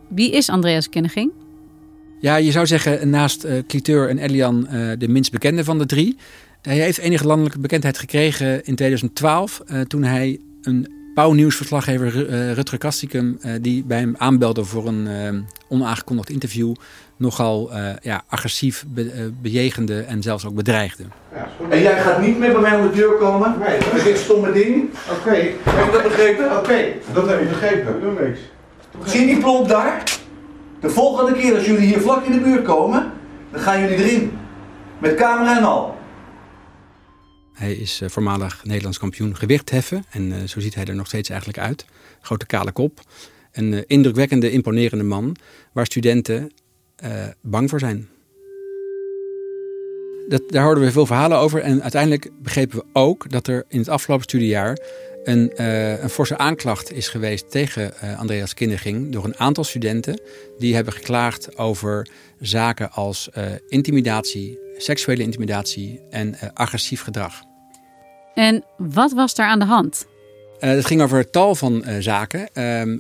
Wie 0.09 0.31
is 0.31 0.49
Andreas 0.49 0.89
Kinneging? 0.89 1.33
Ja, 2.21 2.37
je 2.37 2.51
zou 2.51 2.67
zeggen 2.67 3.11
naast 3.11 3.45
uh, 3.45 3.53
Cliteur 3.67 4.09
en 4.09 4.19
Elian 4.19 4.69
uh, 4.73 4.91
de 4.99 5.09
minst 5.09 5.33
bekende 5.33 5.65
van 5.65 5.79
de 5.79 5.87
drie. 5.87 6.17
Hij 6.63 6.77
heeft 6.77 6.99
enige 6.99 7.27
landelijke 7.27 7.59
bekendheid 7.59 7.99
gekregen 7.99 8.65
in 8.65 8.75
2012 8.75 9.63
toen 9.87 10.03
hij 10.03 10.41
een 10.63 10.89
Pauw-nieuwsverslaggever 11.15 12.11
Rutger 12.53 12.79
Kastikum, 12.79 13.39
die 13.61 13.85
bij 13.85 13.99
hem 13.99 14.15
aanbelde 14.19 14.65
voor 14.65 14.87
een 14.87 15.09
onaangekondigd 15.69 16.31
interview, 16.31 16.75
nogal 17.17 17.71
ja, 18.03 18.23
agressief 18.29 18.85
be 18.89 19.33
bejegende 19.43 20.01
en 20.01 20.23
zelfs 20.23 20.47
ook 20.47 20.55
bedreigde. 20.55 21.05
En 21.71 21.83
jij 21.83 22.01
gaat 22.01 22.21
niet 22.21 22.39
meer 22.39 22.53
bij 22.53 22.61
mij 22.61 22.77
om 22.77 22.89
de 22.89 22.95
deur 22.95 23.17
komen? 23.17 23.55
Nee. 23.59 23.79
Dat 23.79 23.95
is 23.95 24.03
dit 24.03 24.19
stomme 24.19 24.53
ding? 24.53 24.91
Oké. 25.11 25.29
Okay. 25.29 25.55
Heb 25.63 25.87
je 25.87 25.93
dat 25.93 26.03
begrepen? 26.03 26.45
Oké, 26.45 26.59
okay. 26.59 26.97
dat 27.13 27.29
heb 27.29 27.41
ik 27.41 27.49
begrepen. 27.49 28.01
Doe 28.01 28.13
niks. 28.13 28.41
Zie 29.05 29.21
je 29.21 29.27
die 29.27 29.39
plomp 29.39 29.69
daar? 29.69 30.03
De 30.85 30.91
volgende 30.91 31.33
keer 31.33 31.55
als 31.55 31.67
jullie 31.67 31.87
hier 31.87 32.01
vlak 32.01 32.25
in 32.25 32.33
de 32.33 32.41
buurt 32.41 32.65
komen, 32.65 33.13
dan 33.51 33.61
gaan 33.61 33.81
jullie 33.81 33.97
erin. 33.97 34.39
Met 34.99 35.15
camera 35.15 35.57
en 35.57 35.65
al. 35.65 35.97
Hij 37.53 37.73
is 37.73 38.01
uh, 38.01 38.09
voormalig 38.09 38.65
Nederlands 38.65 38.99
kampioen 38.99 39.37
gewichtheffen. 39.37 40.05
En 40.11 40.23
uh, 40.23 40.37
zo 40.47 40.61
ziet 40.61 40.75
hij 40.75 40.85
er 40.85 40.95
nog 40.95 41.07
steeds 41.07 41.29
eigenlijk 41.29 41.59
uit. 41.59 41.85
Grote 42.21 42.47
kale 42.47 42.73
kop. 42.73 43.01
Een 43.53 43.73
uh, 43.73 43.81
indrukwekkende, 43.87 44.51
imponerende 44.51 45.05
man. 45.05 45.37
Waar 45.73 45.87
studenten 45.87 46.53
bang 47.41 47.71
voor 47.71 47.79
zijn. 47.79 48.09
Dat, 50.29 50.43
daar 50.47 50.65
hoorden 50.65 50.85
we 50.85 50.93
veel 50.93 51.07
verhalen 51.07 51.39
over. 51.39 51.61
En 51.61 51.83
uiteindelijk 51.83 52.31
begrepen 52.43 52.79
we 52.79 52.85
ook 52.93 53.31
dat 53.31 53.47
er 53.47 53.65
in 53.69 53.79
het 53.79 53.89
afgelopen 53.89 54.25
studiejaar 54.25 54.79
een, 55.25 55.53
uh, 55.57 56.03
een 56.03 56.11
forse 56.11 56.39
aanklacht 56.39 56.93
is 56.93 57.09
geweest 57.09 57.51
tegen 57.51 57.93
uh, 58.05 58.19
Andreas 58.19 58.55
Kinderging 58.55 59.13
door 59.13 59.25
een 59.25 59.39
aantal 59.39 59.65
studenten. 59.65 60.21
Die 60.59 60.75
hebben 60.75 60.93
geklaagd 60.93 61.59
over 61.59 62.09
zaken 62.41 62.93
als 62.93 63.29
uh, 63.39 63.45
intimidatie, 63.69 64.59
seksuele 64.77 65.23
intimidatie 65.23 66.01
en 66.11 66.37
agressief 66.55 67.03
gedrag. 67.03 67.43
En 68.35 68.65
wat 68.77 69.13
was 69.13 69.35
daar 69.35 69.49
aan 69.49 69.59
de 69.59 69.65
hand? 69.65 70.07
het 70.59 70.87
ging 70.87 71.03
over 71.03 71.31
tal 71.31 71.55
van 71.55 71.85
zaken. 72.01 72.49
Ehm, 72.53 72.97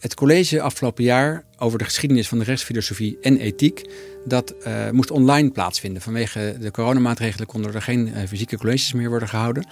het 0.00 0.14
college 0.14 0.60
afgelopen 0.60 1.04
jaar 1.04 1.44
over 1.58 1.78
de 1.78 1.84
geschiedenis 1.84 2.28
van 2.28 2.38
de 2.38 2.44
rechtsfilosofie 2.44 3.18
en 3.20 3.36
ethiek. 3.36 3.90
Dat 4.24 4.54
uh, 4.66 4.90
moest 4.90 5.10
online 5.10 5.50
plaatsvinden. 5.50 6.02
Vanwege 6.02 6.56
de 6.60 6.70
coronamaatregelen 6.70 7.46
konden 7.46 7.74
er 7.74 7.82
geen 7.82 8.08
uh, 8.08 8.16
fysieke 8.28 8.56
colleges 8.56 8.92
meer 8.92 9.08
worden 9.08 9.28
gehouden. 9.28 9.66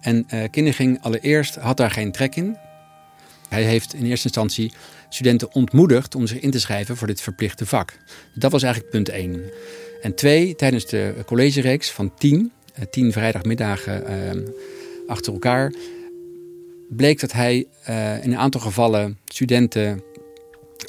En 0.00 0.26
uh, 0.34 0.44
Kinderging 0.50 1.02
allereerst 1.02 1.54
had 1.54 1.76
daar 1.76 1.90
geen 1.90 2.12
trek 2.12 2.36
in. 2.36 2.56
Hij 3.48 3.62
heeft 3.62 3.94
in 3.94 4.06
eerste 4.06 4.26
instantie 4.26 4.72
studenten 5.08 5.54
ontmoedigd 5.54 6.14
om 6.14 6.26
zich 6.26 6.38
in 6.38 6.50
te 6.50 6.60
schrijven 6.60 6.96
voor 6.96 7.06
dit 7.06 7.20
verplichte 7.20 7.66
vak. 7.66 7.96
Dat 8.34 8.52
was 8.52 8.62
eigenlijk 8.62 8.92
punt 8.92 9.08
1. 9.08 9.42
En 10.02 10.14
twee, 10.14 10.54
tijdens 10.54 10.86
de 10.86 11.14
collegereeks 11.26 11.90
van 11.90 12.14
tien, 12.14 12.52
tien 12.90 13.12
vrijdagmiddagen 13.12 14.54
achter 15.06 15.32
elkaar, 15.32 15.72
bleek 16.88 17.20
dat 17.20 17.32
hij 17.32 17.56
in 18.22 18.32
een 18.32 18.36
aantal 18.36 18.60
gevallen 18.60 19.18
studenten 19.24 20.02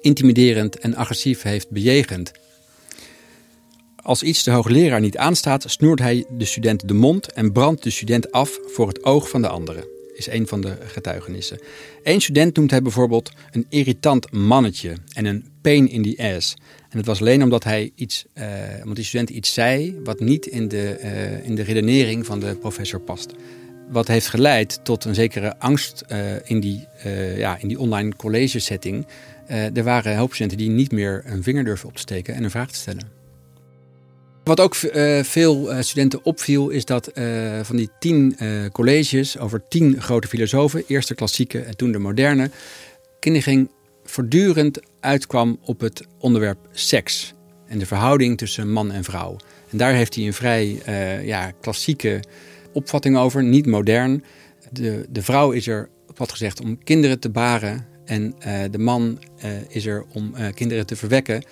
intimiderend 0.02 0.80
en 0.80 0.96
agressief 0.96 1.42
heeft 1.42 1.70
bejegend. 1.70 2.32
Als 4.10 4.24
iets 4.24 4.44
de 4.44 4.52
hoogleraar 4.52 5.00
niet 5.00 5.18
aanstaat, 5.18 5.64
snoert 5.68 6.00
hij 6.00 6.26
de 6.30 6.46
student 6.46 6.88
de 6.88 6.94
mond 6.94 7.34
en 7.34 7.52
brandt 7.52 7.84
de 7.84 7.90
student 7.90 8.32
af 8.32 8.60
voor 8.66 8.88
het 8.88 9.04
oog 9.04 9.30
van 9.30 9.42
de 9.42 9.48
andere. 9.48 9.88
Is 10.14 10.28
een 10.28 10.48
van 10.48 10.62
de 10.62 10.78
getuigenissen. 10.86 11.60
Eén 12.04 12.22
student 12.22 12.56
noemt 12.56 12.72
hij 12.72 12.82
bijvoorbeeld 12.82 13.32
een 13.52 13.66
irritant 13.70 14.32
mannetje 14.32 14.96
en 15.14 15.26
een 15.26 15.46
pain 15.62 15.90
in 15.90 16.04
the 16.04 16.34
ass. 16.36 16.56
En 16.90 16.98
het 16.98 17.06
was 17.06 17.20
alleen 17.20 17.44
omdat 17.44 17.64
hij 17.64 17.92
iets, 17.96 18.26
uh, 18.34 18.46
omdat 18.82 18.96
die 18.96 19.06
student 19.06 19.30
iets 19.30 19.54
zei 19.54 20.00
wat 20.04 20.20
niet 20.20 20.46
in 20.46 20.68
de, 20.68 21.00
uh, 21.04 21.46
in 21.46 21.56
de 21.56 21.64
redenering 21.64 22.26
van 22.26 22.40
de 22.40 22.56
professor 22.56 23.00
past. 23.00 23.34
Wat 23.90 24.08
heeft 24.08 24.28
geleid 24.28 24.80
tot 24.84 25.06
een 25.06 25.16
zekere 25.16 25.60
angst 25.60 26.04
uh, 26.12 26.20
in, 26.44 26.60
die, 26.60 26.88
ja, 27.38 27.58
in 27.58 27.68
die 27.68 27.80
online 27.80 28.16
college 28.16 28.60
setting. 28.60 29.08
er 29.48 29.84
waren 29.84 30.16
hulpstudenten 30.16 30.58
die 30.58 30.70
niet 30.70 30.92
meer 30.92 31.24
een 31.26 31.44
vinger 31.44 31.64
durven 31.64 31.88
op 31.88 31.96
te 31.96 32.02
steken 32.02 32.36
en 32.36 32.44
een 32.44 32.52
vraag 32.52 32.72
te 32.72 32.78
stellen. 32.78 33.19
Wat 34.50 34.60
ook 34.60 34.76
uh, 34.76 35.24
veel 35.24 35.72
uh, 35.72 35.82
studenten 35.82 36.26
opviel, 36.26 36.70
is 36.70 36.86
dat 36.86 37.12
uh, 37.14 37.60
van 37.64 37.76
die 37.76 37.90
tien 38.00 38.38
colleges 38.72 39.38
over 39.38 39.68
tien 39.68 40.02
grote 40.02 40.28
filosofen, 40.28 40.84
eerst 40.88 41.08
de 41.08 41.16
klassieke 41.16 41.60
en 41.60 41.78
toen 41.78 41.92
de 41.92 41.98
moderne, 41.98 42.52
Kinniging 43.20 43.72
voortdurend 44.04 44.80
uitkwam 45.00 45.60
op 45.64 45.80
het 45.80 46.06
onderwerp 46.20 46.58
seks 46.72 47.34
en 47.68 47.80
de 47.80 47.86
verhouding 47.86 48.38
tussen 48.38 48.72
man 48.72 48.92
en 48.92 49.04
vrouw. 49.04 49.36
En 49.70 49.78
daar 49.78 49.94
heeft 49.94 50.16
hij 50.16 50.26
een 50.26 50.34
vrij 50.34 50.82
ja, 51.24 51.52
klassieke 51.62 52.24
opvatting 52.74 53.18
over, 53.18 53.44
niet 53.44 53.66
modern. 53.66 54.24
De, 54.72 55.06
de 55.10 55.22
vrouw 55.22 55.52
is 55.52 55.68
er, 55.68 55.90
wat 56.16 56.32
gezegd, 56.32 56.62
om 56.62 56.84
kinderen 56.84 57.20
te 57.20 57.30
baren 57.30 57.86
en 58.06 58.36
de 58.72 58.80
man 58.80 59.20
is 59.68 59.86
er 59.86 60.06
om 60.14 60.34
kinderen 60.54 60.86
te 60.86 60.96
verwekken. 60.96 61.44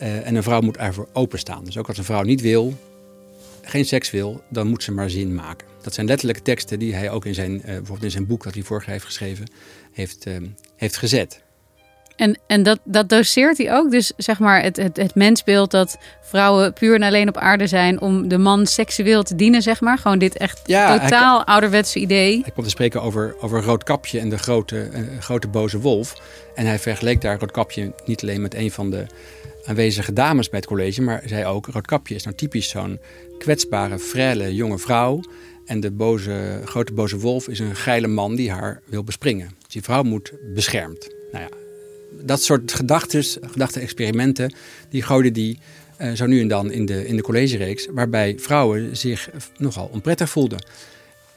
Uh, 0.00 0.26
en 0.26 0.34
een 0.34 0.42
vrouw 0.42 0.60
moet 0.60 0.76
ervoor 0.76 1.08
openstaan. 1.12 1.64
Dus 1.64 1.78
ook 1.78 1.88
als 1.88 1.98
een 1.98 2.04
vrouw 2.04 2.22
niet 2.22 2.40
wil, 2.40 2.74
geen 3.62 3.84
seks 3.84 4.10
wil, 4.10 4.42
dan 4.48 4.66
moet 4.66 4.82
ze 4.82 4.92
maar 4.92 5.10
zin 5.10 5.34
maken. 5.34 5.66
Dat 5.82 5.94
zijn 5.94 6.06
letterlijke 6.06 6.42
teksten 6.42 6.78
die 6.78 6.94
hij 6.94 7.10
ook 7.10 7.24
in 7.24 7.34
zijn, 7.34 7.52
uh, 7.52 7.62
bijvoorbeeld 7.64 8.02
in 8.02 8.10
zijn 8.10 8.26
boek 8.26 8.44
dat 8.44 8.54
hij 8.54 8.62
vorig 8.62 8.86
heeft 8.86 9.04
geschreven, 9.04 9.50
heeft, 9.92 10.26
uh, 10.26 10.36
heeft 10.76 10.96
gezet. 10.96 11.44
En, 12.16 12.38
en 12.46 12.62
dat, 12.62 12.78
dat 12.84 13.08
doseert 13.08 13.58
hij 13.58 13.72
ook. 13.74 13.90
Dus 13.90 14.12
zeg 14.16 14.38
maar 14.38 14.62
het, 14.62 14.76
het, 14.76 14.96
het 14.96 15.14
mensbeeld 15.14 15.70
dat 15.70 15.98
vrouwen 16.22 16.72
puur 16.72 16.94
en 16.94 17.02
alleen 17.02 17.28
op 17.28 17.36
aarde 17.36 17.66
zijn 17.66 18.00
om 18.00 18.28
de 18.28 18.38
man 18.38 18.66
seksueel 18.66 19.22
te 19.22 19.34
dienen, 19.34 19.62
zeg 19.62 19.80
maar. 19.80 19.98
Gewoon 19.98 20.18
dit 20.18 20.36
echt 20.36 20.60
ja, 20.64 20.98
totaal 20.98 21.44
ouderwetse 21.44 21.98
idee. 21.98 22.40
Hij 22.42 22.50
komt 22.50 22.66
te 22.66 22.72
spreken 22.72 23.02
over, 23.02 23.36
over 23.40 23.62
Roodkapje 23.62 24.20
en 24.20 24.28
de 24.28 24.38
grote, 24.38 24.90
grote 25.18 25.48
boze 25.48 25.80
wolf. 25.80 26.14
En 26.54 26.66
hij 26.66 26.78
vergeleek 26.78 27.20
daar 27.20 27.38
Roodkapje 27.38 27.92
niet 28.04 28.22
alleen 28.22 28.40
met 28.40 28.54
een 28.54 28.70
van 28.70 28.90
de 28.90 29.06
aanwezige 29.66 30.12
dames 30.12 30.48
bij 30.48 30.58
het 30.58 30.68
college, 30.68 31.02
maar 31.02 31.22
zei 31.24 31.44
ook: 31.44 31.66
Roodkapje 31.66 32.14
is 32.14 32.24
nou 32.24 32.36
typisch 32.36 32.68
zo'n 32.68 33.00
kwetsbare, 33.38 33.98
frêle 33.98 34.54
jonge 34.54 34.78
vrouw. 34.78 35.20
En 35.66 35.80
de 35.80 35.90
boze, 35.90 36.60
grote 36.64 36.92
boze 36.92 37.18
wolf 37.18 37.48
is 37.48 37.58
een 37.58 37.76
geile 37.76 38.06
man 38.06 38.34
die 38.34 38.50
haar 38.50 38.80
wil 38.84 39.04
bespringen. 39.04 39.48
Dus 39.62 39.72
die 39.72 39.82
vrouw 39.82 40.02
moet 40.02 40.32
beschermd. 40.54 41.14
Nou 41.32 41.44
ja, 41.44 41.50
dat 42.22 42.42
soort 42.42 42.72
gedachten, 42.72 43.24
gedachte-experimenten, 43.24 44.54
die 44.90 45.02
gooiden 45.02 45.32
die 45.32 45.58
uh, 46.00 46.12
zo 46.12 46.26
nu 46.26 46.40
en 46.40 46.48
dan 46.48 46.70
in 46.70 46.86
de, 46.86 47.06
in 47.06 47.16
de 47.16 47.22
collegereeks, 47.22 47.88
waarbij 47.90 48.34
vrouwen 48.38 48.96
zich 48.96 49.30
nogal 49.56 49.90
onprettig 49.92 50.30
voelden. 50.30 50.64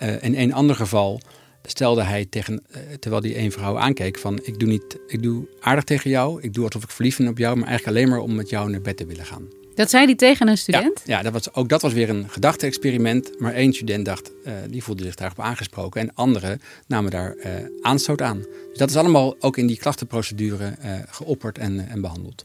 Uh, 0.02 0.24
in 0.24 0.36
een 0.36 0.54
ander 0.54 0.76
geval 0.76 1.22
stelde 1.64 2.04
hij 2.04 2.26
tegen, 2.26 2.64
uh, 2.72 2.78
terwijl 3.00 3.22
hij 3.22 3.36
één 3.36 3.52
vrouw 3.52 3.78
aankeek 3.78 4.18
van 4.18 4.40
ik 4.44 4.60
doe, 4.60 4.70
niet, 4.70 4.98
ik 5.08 5.24
doe 5.24 5.48
aardig 5.60 5.84
tegen 5.84 6.10
jou, 6.10 6.42
ik 6.42 6.54
doe 6.54 6.66
alsof 6.66 6.84
ik 6.84 6.90
verliefd 6.90 7.18
ben 7.18 7.28
op 7.28 7.38
jou, 7.38 7.58
maar 7.58 7.68
eigenlijk 7.68 7.98
alleen 7.98 8.10
maar 8.10 8.20
om 8.20 8.36
met 8.36 8.50
jou 8.50 8.70
naar 8.70 8.82
bed 8.82 8.98
te 8.98 9.06
willen 9.06 9.26
gaan. 9.26 9.48
Dat 9.80 9.90
zei 9.90 10.06
hij 10.06 10.16
tegen 10.16 10.48
een 10.48 10.58
student? 10.58 11.02
Ja, 11.06 11.18
ja 11.18 11.24
dat 11.24 11.34
was, 11.34 11.54
ook 11.54 11.70
dat 11.70 11.82
was 11.82 11.94
weer 11.94 12.10
een 12.10 12.30
gedachte-experiment. 12.30 13.40
Maar 13.40 13.54
één 13.54 13.74
student 13.74 14.06
dacht, 14.06 14.32
uh, 14.46 14.54
die 14.70 14.84
voelde 14.84 15.04
zich 15.04 15.16
daarop 15.16 15.40
aangesproken. 15.40 16.02
En 16.02 16.14
anderen 16.14 16.62
namen 16.88 17.12
daar 17.12 17.36
uh, 17.36 17.46
aanstoot 17.82 18.22
aan. 18.22 18.38
Dus 18.70 18.78
dat 18.78 18.90
is 18.90 18.96
allemaal 18.96 19.36
ook 19.40 19.58
in 19.58 19.68
die 19.68 19.78
klachtenprocedure 19.78 20.78
geopperd 21.10 21.58
en, 21.58 21.90
en 21.90 22.02
behandeld. 22.02 22.42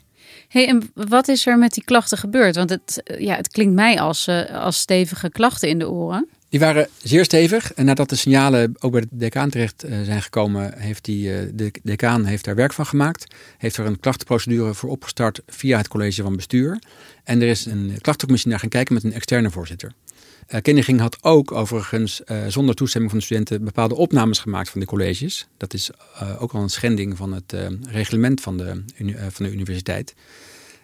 Hey, 0.49 0.69
en 0.69 0.91
wat 0.95 1.29
is 1.29 1.47
er 1.47 1.59
met 1.59 1.73
die 1.73 1.85
klachten 1.85 2.19
gebeurd? 2.19 2.57
Want 2.57 2.71
het, 2.71 3.03
ja, 3.19 3.37
het 3.37 3.49
klinkt 3.49 3.75
mij 3.75 4.01
als, 4.01 4.29
als 4.53 4.79
stevige 4.79 5.31
klachten 5.31 5.69
in 5.69 5.79
de 5.79 5.91
oren. 5.91 6.29
Die 6.55 6.63
waren 6.63 6.89
zeer 7.03 7.25
stevig. 7.25 7.73
En 7.73 7.85
nadat 7.85 8.09
de 8.09 8.17
signalen 8.17 8.75
ook 8.79 8.93
bij 8.93 9.01
de 9.01 9.07
decaan 9.11 9.51
terecht 9.51 9.83
eh, 9.83 10.03
zijn 10.03 10.23
gekomen, 10.23 10.79
heeft 10.79 11.05
die, 11.05 11.35
eh, 11.35 11.49
de 11.55 11.73
decaan 11.83 12.25
heeft 12.25 12.45
daar 12.45 12.55
werk 12.55 12.73
van 12.73 12.87
gemaakt. 12.87 13.35
Heeft 13.59 13.77
er 13.77 13.87
een 13.87 14.01
klachtenprocedure 14.01 14.75
voor 14.75 14.91
opgestart 14.91 15.43
via 15.47 15.77
het 15.77 15.89
college 15.89 16.23
van 16.23 16.37
bestuur. 16.37 16.79
En 17.25 17.43
er 17.43 17.49
is 17.49 17.65
een 17.65 17.87
klachtencommissie 18.01 18.51
naar 18.51 18.61
gaan 18.61 18.69
kijken 18.69 18.95
met 18.95 19.05
een 19.05 19.13
externe 19.13 19.51
voorzitter. 19.51 19.93
Uh, 20.67 20.99
had 20.99 21.23
ook 21.23 21.53
overigens 21.53 22.23
zonder 22.49 22.75
toestemming 22.75 23.13
van 23.13 23.21
de 23.21 23.27
studenten 23.27 23.65
bepaalde 23.65 23.95
opnames 23.95 24.39
gemaakt 24.39 24.71
van 24.71 24.81
de 24.81 24.87
colleges. 24.87 25.47
Dat 25.57 25.75
is 25.75 25.91
ook 26.39 26.53
al 26.53 26.63
een 26.63 26.69
schending 26.69 27.17
van 27.17 27.33
het 27.33 27.55
reglement 27.89 28.41
van 28.41 28.57
de, 28.57 28.85
van 29.31 29.45
de 29.45 29.53
universiteit. 29.53 30.15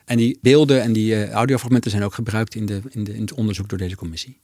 En 0.05 0.17
die 0.17 0.39
beelden 0.43 0.83
en 0.83 0.93
die 0.93 1.31
audiofragmenten 1.31 1.91
zijn 1.91 2.03
ook 2.03 2.15
gebruikt 2.15 2.55
in, 2.55 2.67
de, 2.67 2.81
in 2.91 3.21
het 3.21 3.33
onderzoek 3.33 3.69
door 3.69 3.79
deze 3.79 3.97
commissie. 3.97 4.39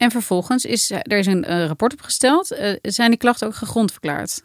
En 0.00 0.10
vervolgens 0.10 0.64
is 0.64 0.90
er 0.90 1.18
is 1.18 1.26
een 1.26 1.50
uh, 1.50 1.66
rapport 1.66 1.92
opgesteld. 1.92 2.52
Uh, 2.52 2.72
zijn 2.82 3.10
die 3.10 3.18
klachten 3.18 3.46
ook 3.46 3.54
gegrond 3.54 3.90
verklaard? 3.90 4.42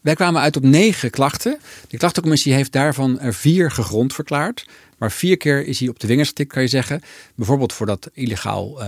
Wij 0.00 0.14
kwamen 0.14 0.40
uit 0.40 0.56
op 0.56 0.62
negen 0.62 1.10
klachten. 1.10 1.58
De 1.88 1.96
klachtencommissie 1.96 2.52
heeft 2.52 2.72
daarvan 2.72 3.20
er 3.20 3.34
vier 3.34 3.70
gegrond 3.70 4.14
verklaard. 4.14 4.66
Maar 4.98 5.12
vier 5.12 5.36
keer 5.36 5.66
is 5.66 5.78
hij 5.78 5.88
op 5.88 5.98
de 5.98 6.06
vingers 6.06 6.28
getikt, 6.28 6.52
kan 6.52 6.62
je 6.62 6.68
zeggen. 6.68 7.02
Bijvoorbeeld 7.34 7.72
voor 7.72 7.86
dat 7.86 8.10
illegaal 8.12 8.82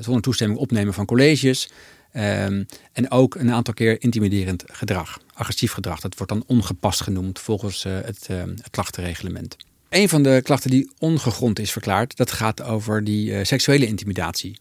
zonder 0.00 0.22
toestemming 0.22 0.60
opnemen 0.60 0.94
van 0.94 1.06
colleges. 1.06 1.70
Um, 2.16 2.66
en 2.92 3.10
ook 3.10 3.34
een 3.34 3.52
aantal 3.52 3.74
keer 3.74 4.02
intimiderend 4.02 4.64
gedrag, 4.66 5.20
agressief 5.34 5.72
gedrag. 5.72 6.00
Dat 6.00 6.16
wordt 6.16 6.32
dan 6.32 6.44
ongepast 6.46 7.00
genoemd 7.00 7.38
volgens 7.38 7.82
het, 7.82 8.26
het 8.26 8.70
klachtenreglement. 8.70 9.56
Een 9.88 10.08
van 10.08 10.22
de 10.22 10.40
klachten 10.42 10.70
die 10.70 10.90
ongegrond 10.98 11.58
is 11.58 11.72
verklaard, 11.72 12.16
dat 12.16 12.32
gaat 12.32 12.62
over 12.62 13.04
die 13.04 13.44
seksuele 13.44 13.86
intimidatie. 13.86 14.58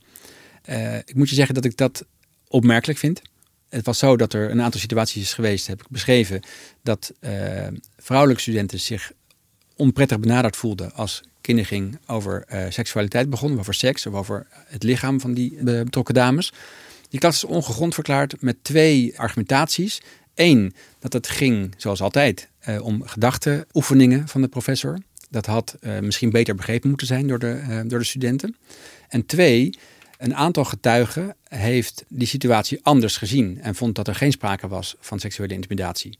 Uh, 0.69 0.97
ik 0.97 1.15
moet 1.15 1.29
je 1.29 1.35
zeggen 1.35 1.55
dat 1.55 1.65
ik 1.65 1.77
dat 1.77 2.05
opmerkelijk 2.47 2.99
vind. 2.99 3.21
Het 3.69 3.85
was 3.85 3.97
zo 3.97 4.17
dat 4.17 4.33
er 4.33 4.51
een 4.51 4.61
aantal 4.61 4.79
situaties 4.79 5.21
is 5.21 5.33
geweest, 5.33 5.67
heb 5.67 5.81
ik 5.81 5.89
beschreven, 5.89 6.41
dat 6.81 7.13
uh, 7.19 7.67
vrouwelijke 7.97 8.41
studenten 8.41 8.79
zich 8.79 9.11
onprettig 9.75 10.19
benaderd 10.19 10.55
voelden 10.55 10.93
als 10.93 11.23
kinderen 11.41 11.99
over 12.05 12.45
seksualiteit 12.69 13.29
begonnen, 13.29 13.59
over 13.59 13.73
seks 13.73 14.05
of 14.05 14.13
over 14.13 14.47
het 14.51 14.83
lichaam 14.83 15.19
van 15.19 15.33
die 15.33 15.63
betrokken 15.63 16.13
dames. 16.13 16.53
Die 17.09 17.19
klacht 17.19 17.35
is 17.35 17.43
ongegrond 17.43 17.93
verklaard 17.93 18.41
met 18.41 18.57
twee 18.61 19.19
argumentaties. 19.19 20.01
Eén, 20.35 20.73
dat 20.99 21.13
het 21.13 21.27
ging, 21.27 21.73
zoals 21.77 22.01
altijd, 22.01 22.49
om 22.81 23.07
gedachteoefeningen 23.07 24.27
van 24.27 24.41
de 24.41 24.47
professor. 24.47 24.97
Dat 25.29 25.45
had 25.45 25.77
uh, 25.81 25.99
misschien 25.99 26.29
beter 26.29 26.55
begrepen 26.55 26.89
moeten 26.89 27.07
zijn 27.07 27.27
door 27.27 27.39
de, 27.39 27.63
uh, 27.69 27.79
door 27.85 27.99
de 27.99 28.05
studenten. 28.05 28.55
En 29.09 29.25
twee, 29.25 29.77
een 30.23 30.35
aantal 30.35 30.63
getuigen 30.63 31.35
heeft 31.47 32.03
die 32.07 32.27
situatie 32.27 32.79
anders 32.83 33.17
gezien 33.17 33.61
en 33.61 33.75
vond 33.75 33.95
dat 33.95 34.07
er 34.07 34.15
geen 34.15 34.31
sprake 34.31 34.67
was 34.67 34.95
van 34.99 35.19
seksuele 35.19 35.53
intimidatie. 35.53 36.17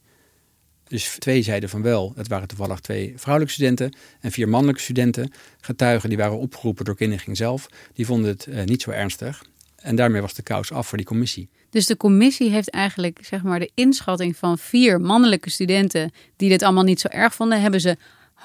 Dus 0.88 1.16
twee 1.18 1.42
zeiden 1.42 1.68
van 1.68 1.82
wel, 1.82 2.12
het 2.16 2.28
waren 2.28 2.48
toevallig 2.48 2.80
twee 2.80 3.12
vrouwelijke 3.16 3.54
studenten 3.54 3.96
en 4.20 4.30
vier 4.30 4.48
mannelijke 4.48 4.82
studenten. 4.82 5.32
Getuigen 5.60 6.08
die 6.08 6.18
waren 6.18 6.38
opgeroepen 6.38 6.84
door 6.84 6.96
Kinderging 6.96 7.36
zelf, 7.36 7.66
die 7.94 8.06
vonden 8.06 8.30
het 8.30 8.46
uh, 8.46 8.64
niet 8.64 8.82
zo 8.82 8.90
ernstig. 8.90 9.44
En 9.76 9.96
daarmee 9.96 10.20
was 10.20 10.34
de 10.34 10.42
kous 10.42 10.72
af 10.72 10.86
voor 10.86 10.98
die 10.98 11.06
commissie. 11.06 11.48
Dus 11.70 11.86
de 11.86 11.96
commissie 11.96 12.50
heeft 12.50 12.70
eigenlijk 12.70 13.18
zeg 13.22 13.42
maar, 13.42 13.58
de 13.58 13.70
inschatting 13.74 14.36
van 14.36 14.58
vier 14.58 15.00
mannelijke 15.00 15.50
studenten 15.50 16.12
die 16.36 16.48
dit 16.48 16.62
allemaal 16.62 16.84
niet 16.84 17.00
zo 17.00 17.08
erg 17.08 17.34
vonden, 17.34 17.60
hebben 17.60 17.80
ze 17.80 17.96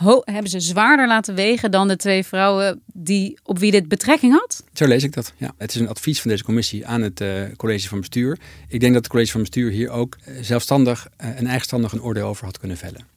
hebben 0.05 0.51
ze 0.51 0.59
zwaarder 0.59 1.07
laten 1.07 1.35
wegen 1.35 1.71
dan 1.71 1.87
de 1.87 1.95
twee 1.95 2.23
vrouwen 2.23 2.81
die, 2.85 3.39
op 3.43 3.59
wie 3.59 3.71
dit 3.71 3.87
betrekking 3.87 4.33
had? 4.33 4.63
Zo 4.73 4.87
lees 4.87 5.03
ik 5.03 5.13
dat. 5.13 5.33
Ja. 5.37 5.53
Het 5.57 5.75
is 5.75 5.81
een 5.81 5.87
advies 5.87 6.21
van 6.21 6.31
deze 6.31 6.43
commissie 6.43 6.87
aan 6.87 7.01
het 7.01 7.21
uh, 7.21 7.41
college 7.55 7.87
van 7.87 7.99
bestuur. 7.99 8.39
Ik 8.67 8.79
denk 8.79 8.93
dat 8.93 9.03
het 9.03 9.11
college 9.11 9.31
van 9.31 9.41
bestuur 9.41 9.71
hier 9.71 9.89
ook 9.89 10.17
uh, 10.27 10.37
zelfstandig 10.41 11.07
uh, 11.21 11.27
en 11.27 11.45
eigenstandig 11.45 11.91
een 11.91 12.01
oordeel 12.01 12.27
over 12.27 12.45
had 12.45 12.59
kunnen 12.59 12.77
vellen. 12.77 13.07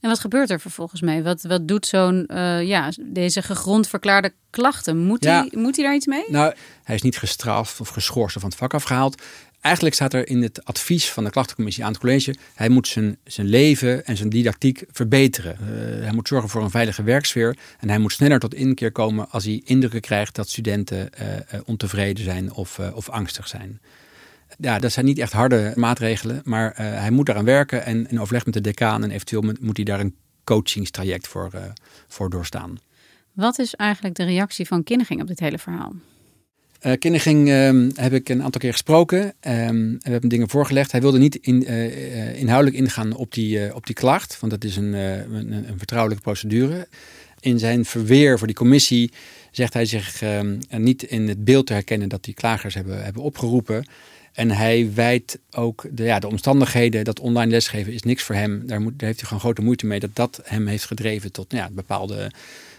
En 0.00 0.08
wat 0.08 0.18
gebeurt 0.18 0.50
er 0.50 0.60
vervolgens 0.60 1.00
mee? 1.00 1.22
Wat, 1.22 1.42
wat 1.42 1.68
doet 1.68 1.86
zo'n, 1.86 2.24
ja, 2.64 2.90
deze 3.00 3.42
gegrond 3.42 3.88
verklaarde 3.88 4.32
klachten? 4.50 4.98
Moet, 4.98 5.24
ja. 5.24 5.46
hij, 5.48 5.60
moet 5.60 5.76
hij 5.76 5.84
daar 5.84 5.94
iets 5.94 6.06
mee? 6.06 6.24
Nou, 6.28 6.54
hij 6.84 6.94
is 6.94 7.02
niet 7.02 7.18
gestraft 7.18 7.80
of 7.80 7.88
geschorst 7.88 8.36
of 8.36 8.42
van 8.42 8.50
het 8.50 8.58
vak 8.58 8.74
afgehaald. 8.74 9.22
Eigenlijk 9.60 9.94
staat 9.94 10.14
er 10.14 10.28
in 10.28 10.42
het 10.42 10.64
advies 10.64 11.10
van 11.10 11.24
de 11.24 11.30
klachtencommissie 11.30 11.84
aan 11.84 11.90
het 11.90 12.00
college, 12.00 12.34
hij 12.54 12.68
moet 12.68 12.88
zijn, 12.88 13.16
zijn 13.24 13.46
leven 13.46 14.06
en 14.06 14.16
zijn 14.16 14.28
didactiek 14.28 14.84
verbeteren. 14.90 15.56
Uh, 15.60 15.68
hij 16.04 16.12
moet 16.12 16.28
zorgen 16.28 16.48
voor 16.48 16.62
een 16.62 16.70
veilige 16.70 17.02
werksfeer 17.02 17.56
en 17.78 17.88
hij 17.88 17.98
moet 17.98 18.12
sneller 18.12 18.38
tot 18.38 18.54
inkeer 18.54 18.92
komen 18.92 19.30
als 19.30 19.44
hij 19.44 19.62
indrukken 19.64 20.00
krijgt 20.00 20.34
dat 20.34 20.48
studenten 20.48 21.10
uh, 21.20 21.60
ontevreden 21.64 22.24
zijn 22.24 22.52
of, 22.52 22.78
of 22.78 23.08
angstig 23.08 23.48
zijn. 23.48 23.80
Ja, 24.58 24.78
dat 24.78 24.92
zijn 24.92 25.04
niet 25.04 25.18
echt 25.18 25.32
harde 25.32 25.72
maatregelen, 25.76 26.40
maar 26.44 26.72
hij 26.76 27.10
moet 27.10 27.26
daaraan 27.26 27.44
werken 27.44 27.84
en 27.84 28.10
in 28.10 28.20
overleg 28.20 28.44
met 28.44 28.54
de 28.54 28.60
decaan 28.60 29.02
en 29.02 29.10
eventueel 29.10 29.54
moet 29.60 29.76
hij 29.76 29.84
daar 29.84 30.00
een 30.00 30.16
coachingstraject 30.44 31.28
voor, 31.28 31.50
voor 32.08 32.30
doorstaan. 32.30 32.78
Wat 33.32 33.58
is 33.58 33.74
eigenlijk 33.74 34.14
de 34.14 34.24
reactie 34.24 34.66
van 34.66 34.84
Kinneging 34.84 35.20
op 35.20 35.26
dit 35.26 35.40
hele 35.40 35.58
verhaal? 35.58 35.92
Uh, 36.82 37.92
heb 37.94 38.12
ik 38.12 38.28
een 38.28 38.42
aantal 38.42 38.60
keer 38.60 38.72
gesproken 38.72 39.20
um, 39.20 39.32
en 39.40 39.98
we 40.02 40.10
hebben 40.10 40.30
dingen 40.30 40.48
voorgelegd. 40.48 40.92
Hij 40.92 41.00
wilde 41.00 41.18
niet 41.18 41.36
in, 41.36 41.62
uh, 41.62 42.40
inhoudelijk 42.40 42.76
ingaan 42.76 43.14
op 43.14 43.32
die, 43.32 43.74
op 43.74 43.86
die 43.86 43.94
klacht, 43.94 44.40
want 44.40 44.52
dat 44.52 44.64
is 44.64 44.76
een, 44.76 44.92
een, 44.92 45.52
een, 45.52 45.78
vertrouwelijke 45.78 46.22
procedure. 46.22 46.88
In 47.40 47.58
zijn 47.58 47.84
verweer 47.84 48.38
voor 48.38 48.46
die 48.46 48.56
commissie 48.56 49.12
zegt 49.50 49.74
hij 49.74 49.84
zich 49.84 50.22
um, 50.22 50.58
niet 50.76 51.02
in 51.02 51.28
het 51.28 51.44
beeld 51.44 51.66
te 51.66 51.72
herkennen 51.72 52.08
dat 52.08 52.24
die 52.24 52.34
klagers 52.34 52.74
hebben, 52.74 53.04
hebben 53.04 53.22
opgeroepen. 53.22 53.84
En 54.32 54.50
hij 54.50 54.90
wijt 54.94 55.38
ook 55.50 55.84
de, 55.90 56.02
ja, 56.02 56.18
de 56.18 56.28
omstandigheden, 56.28 57.04
dat 57.04 57.20
online 57.20 57.50
lesgeven 57.50 57.92
is 57.92 58.02
niks 58.02 58.22
voor 58.22 58.34
hem. 58.34 58.66
Daar, 58.66 58.80
moet, 58.80 58.98
daar 58.98 59.06
heeft 59.06 59.20
hij 59.20 59.28
gewoon 59.28 59.42
grote 59.42 59.62
moeite 59.62 59.86
mee 59.86 60.00
dat 60.00 60.10
dat 60.12 60.40
hem 60.44 60.66
heeft 60.66 60.84
gedreven 60.84 61.32
tot 61.32 61.52
ja, 61.52 61.68
bepaalde 61.72 62.30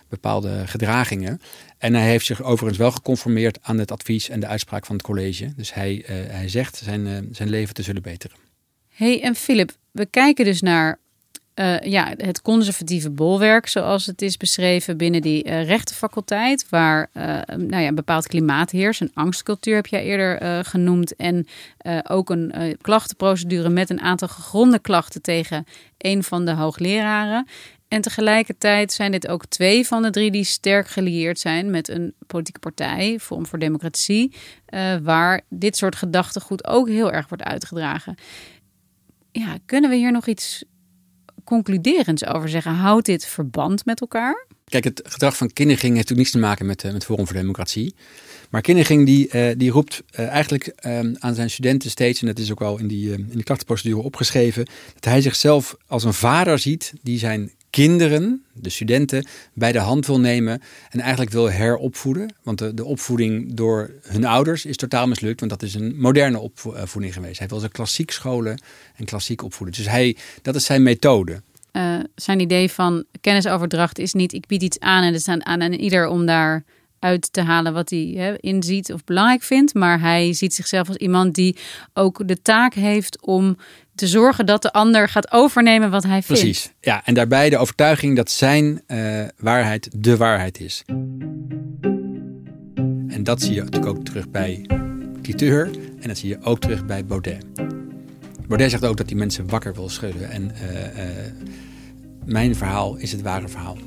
bepaalde 0.10 0.68
gedragingen. 0.68 1.42
En 1.78 1.94
hij 1.94 2.10
heeft 2.10 2.26
zich 2.26 2.42
overigens 2.42 2.78
wel 2.78 2.92
geconformeerd 2.92 3.60
aan 3.62 3.78
het 3.78 3.92
advies 3.92 4.30
en 4.30 4.40
de 4.40 4.48
uitspraak 4.48 4.86
van 4.86 4.96
het 4.96 5.06
college. 5.06 5.54
Dus 5.56 5.74
hij, 5.74 5.96
uh, 5.96 6.06
hij 6.10 6.50
zegt 6.50 6.78
zijn, 6.78 7.06
uh, 7.06 7.18
zijn 7.32 7.50
leven 7.50 7.74
te 7.74 7.84
zullen 7.84 8.02
beteren. 8.02 8.38
hey, 8.88 9.22
en 9.22 9.36
Philip, 9.36 9.72
we 9.92 10.06
kijken 10.06 10.46
dus 10.46 10.62
naar 10.62 11.00
uh, 11.56 11.80
ja, 11.80 12.14
het 12.18 12.42
conservatieve 12.42 13.10
bolwerk, 13.10 13.68
zoals 13.68 14.06
het 14.06 14.22
is 14.22 14.38
beschreven 14.38 14.98
binnen 14.98 15.22
die 15.22 15.46
uh, 15.46 15.66
rechtenfaculteit, 15.66 16.66
waar 16.70 17.10
nou 17.58 17.78
ja, 17.78 17.88
een 17.88 17.96
bepaald 17.96 18.28
klimaat 18.28 18.72
heerst. 18.72 19.02
Een 19.02 19.12
angstcultuur 19.14 19.76
heb 19.76 19.88
jij 19.88 20.04
eerder 20.04 20.66
genoemd. 20.66 21.16
En 21.16 21.48
ook 22.04 22.30
een 22.30 22.78
klachtenprocedure 22.82 23.70
met 23.70 23.90
een 23.90 24.02
aantal 24.02 24.28
gegronde 24.28 24.80
klachten 24.80 25.22
tegen 25.22 25.66
een 25.98 26.24
van 26.24 26.46
de 26.46 26.54
hoogleraren. 26.54 27.48
En 27.90 28.02
tegelijkertijd 28.02 28.94
zijn 28.94 29.12
dit 29.12 29.28
ook 29.28 29.46
twee 29.46 29.88
van 29.88 30.02
de 30.02 30.10
drie 30.10 30.32
die 30.32 30.44
sterk 30.44 30.88
gelieerd 30.88 31.40
zijn 31.40 31.70
met 31.70 31.88
een 31.88 32.14
politieke 32.28 32.60
partij, 32.60 33.20
Vorm 33.20 33.46
voor 33.46 33.60
Democratie, 33.60 34.36
uh, 34.70 34.96
waar 34.98 35.42
dit 35.50 35.78
soort 35.78 35.96
gedachtegoed 35.96 36.68
ook 36.68 36.88
heel 36.88 37.12
erg 37.12 37.30
wordt 37.30 37.44
uitgedragen. 37.44 38.16
Ja, 39.32 39.58
kunnen 39.66 39.90
we 39.90 39.96
hier 39.96 40.12
nog 40.12 40.28
iets 40.28 40.64
concluderends 41.44 42.26
over 42.26 42.50
zeggen? 42.50 42.74
Houdt 42.74 43.06
dit 43.06 43.26
verband 43.26 43.86
met 43.86 44.02
elkaar? 44.02 44.46
Kijk, 44.66 44.84
het 44.84 45.02
gedrag 45.04 45.38
van 45.38 45.54
Kinniging 45.54 45.96
heeft 45.96 46.10
natuurlijk 46.10 46.20
niets 46.20 46.32
te 46.32 46.48
maken 46.48 46.66
met, 46.66 46.84
uh, 46.84 46.92
met 46.92 47.06
Forum 47.06 47.26
voor 47.26 47.36
Democratie. 47.36 47.96
Maar 48.50 48.62
Kinniging 48.62 49.06
die, 49.06 49.30
uh, 49.34 49.52
die 49.58 49.72
roept 49.72 50.04
eigenlijk 50.12 50.74
aan 51.20 51.36
zijn 51.36 51.50
studenten 51.50 51.90
steeds, 51.90 52.22
en 52.22 52.28
dat 52.28 52.40
is 52.40 52.52
ook 52.52 52.60
wel 52.60 52.80
in 52.80 52.88
die, 52.88 53.12
in 53.12 53.38
de 53.38 53.44
klachtenprocedure 53.44 54.02
opgeschreven, 54.02 54.66
dat 54.94 55.06
hij 55.06 55.22
zichzelf 55.22 55.78
als 55.88 56.04
een 56.04 56.14
vader 56.14 56.60
ziet 56.60 56.94
die 57.02 57.20
zijn 57.20 57.52
kinderen, 57.70 58.44
de 58.54 58.70
studenten, 58.70 59.28
bij 59.54 59.72
de 59.72 59.80
hand 59.80 60.06
wil 60.06 60.20
nemen 60.20 60.62
en 60.90 61.00
eigenlijk 61.00 61.32
wil 61.32 61.52
heropvoeden. 61.52 62.34
Want 62.44 62.78
de, 62.78 62.86
opvoeding 62.86 63.54
door 63.54 63.92
hun 64.02 64.26
ouders 64.26 64.66
is 64.66 64.78
totaal 64.78 65.08
mislukt, 65.08 65.40
want 65.40 65.52
dat 65.52 65.62
is 65.62 65.74
een 65.74 65.96
moderne 65.98 66.40
opvoeding 66.40 67.14
geweest. 67.14 67.40
Hij 67.40 67.48
wil 67.48 67.60
ze 67.60 67.70
klassiek 67.70 68.12
scholen 68.12 68.62
en 68.96 69.06
klassiek 69.06 69.44
opvoeden. 69.44 69.76
Dus 69.76 69.88
hij, 69.88 70.18
dat 70.42 70.56
is 70.56 70.66
zijn 70.66 70.84
methode. 70.84 71.42
Uh, 71.74 72.00
zijn 72.16 72.40
idee 72.40 72.72
van 72.72 73.04
kennisoverdracht 73.22 74.00
is 74.00 74.14
niet 74.14 74.34
ik 74.34 74.48
bied 74.48 74.62
iets 74.62 74.80
aan 74.80 75.04
en 75.04 75.14
het 75.14 75.22
is 75.22 75.28
aan, 75.28 75.46
aan 75.46 75.74
ieder 75.74 76.08
om 76.08 76.26
daar 76.26 76.64
uit 77.00 77.34
te 77.34 77.42
halen 77.42 77.74
wat 77.74 77.90
hij 77.90 78.38
inziet 78.40 78.94
of 78.94 79.04
belangrijk 79.04 79.44
vindt. 79.44 79.74
Maar 79.74 80.00
hij 80.00 80.34
ziet 80.34 80.54
zichzelf 80.54 80.88
als 80.88 80.98
iemand 80.98 81.36
die 81.36 81.58
ook 81.94 82.28
de 82.28 82.42
taak 82.42 82.74
heeft 82.74 83.22
om 83.22 83.58
te 84.00 84.08
zorgen 84.08 84.46
dat 84.46 84.62
de 84.62 84.72
ander 84.72 85.10
gaat 85.10 85.32
overnemen 85.32 85.90
wat 85.90 86.04
hij 86.04 86.22
vindt. 86.24 86.42
Precies, 86.42 86.72
ja. 86.82 87.02
En 87.06 87.14
daarbij 87.14 87.50
de 87.50 87.58
overtuiging 87.58 88.16
dat 88.16 88.32
zijn 88.32 88.82
uh, 88.88 89.24
waarheid 89.38 89.90
de 89.96 90.18
waarheid 90.18 90.60
is. 90.60 90.84
En 93.08 93.24
dat 93.24 93.42
zie 93.42 93.54
je 93.54 93.64
natuurlijk 93.64 93.98
ook 93.98 94.06
terug 94.06 94.30
bij 94.30 94.66
Cliteur 95.22 95.70
en 96.00 96.08
dat 96.08 96.18
zie 96.18 96.30
je 96.30 96.42
ook 96.42 96.60
terug 96.60 96.86
bij 96.86 97.06
Baudet. 97.06 97.46
Baudet 98.48 98.70
zegt 98.72 98.86
ook 98.86 98.98
dat 98.98 99.08
die 99.08 99.18
mensen 99.18 99.50
wakker 99.50 99.74
wil 99.74 99.90
schudden. 99.90 100.30
En 100.30 100.52
uh, 100.52 100.82
uh, 100.84 101.10
mijn 102.26 102.56
verhaal 102.56 102.96
is 102.96 103.12
het 103.12 103.22
ware 103.22 103.48
verhaal. 103.48 103.78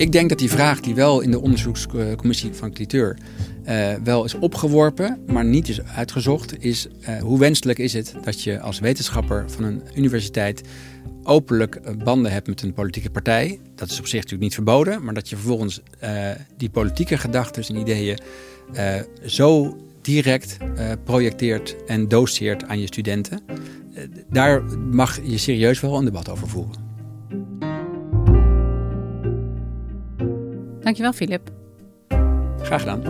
Ik 0.00 0.12
denk 0.12 0.28
dat 0.28 0.38
die 0.38 0.50
vraag 0.50 0.80
die 0.80 0.94
wel 0.94 1.20
in 1.20 1.30
de 1.30 1.40
onderzoekscommissie 1.40 2.52
van 2.52 2.72
Cliteur 2.72 3.18
uh, 3.68 3.92
wel 4.04 4.24
is 4.24 4.34
opgeworpen, 4.34 5.24
maar 5.26 5.44
niet 5.44 5.68
is 5.68 5.82
uitgezocht, 5.82 6.64
is 6.64 6.86
uh, 7.00 7.18
hoe 7.22 7.38
wenselijk 7.38 7.78
is 7.78 7.92
het 7.92 8.14
dat 8.22 8.42
je 8.42 8.60
als 8.60 8.78
wetenschapper 8.78 9.44
van 9.50 9.64
een 9.64 9.82
universiteit 9.94 10.62
openlijk 11.22 11.98
banden 12.04 12.32
hebt 12.32 12.46
met 12.46 12.62
een 12.62 12.72
politieke 12.72 13.10
partij. 13.10 13.60
Dat 13.74 13.90
is 13.90 13.98
op 13.98 14.06
zich 14.06 14.14
natuurlijk 14.14 14.42
niet 14.42 14.54
verboden, 14.54 15.04
maar 15.04 15.14
dat 15.14 15.28
je 15.28 15.36
vervolgens 15.36 15.80
die 16.56 16.70
politieke 16.70 17.18
gedachten 17.18 17.64
en 17.64 17.76
ideeën 17.76 18.18
zo 19.24 19.76
direct 20.02 20.56
projecteert 21.04 21.84
en 21.86 22.08
doseert 22.08 22.64
aan 22.64 22.80
je 22.80 22.86
studenten. 22.86 23.40
daar 24.30 24.62
mag 24.90 25.18
je 25.24 25.38
serieus 25.38 25.80
wel 25.80 25.98
een 25.98 26.04
debat 26.04 26.28
over 26.28 26.48
voeren. 26.48 26.89
Dankjewel, 30.90 31.12
Filip. 31.12 31.50
Graag 32.62 32.80
gedaan. 32.80 33.02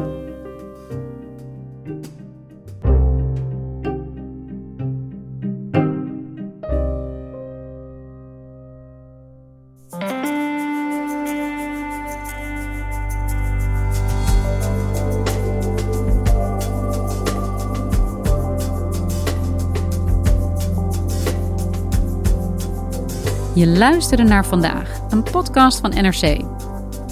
Je 23.55 23.67
luisterde 23.67 24.23
naar 24.23 24.47
vandaag, 24.47 25.01
een 25.11 25.23
podcast 25.23 25.81
van 25.81 25.91
NRC. 25.91 26.60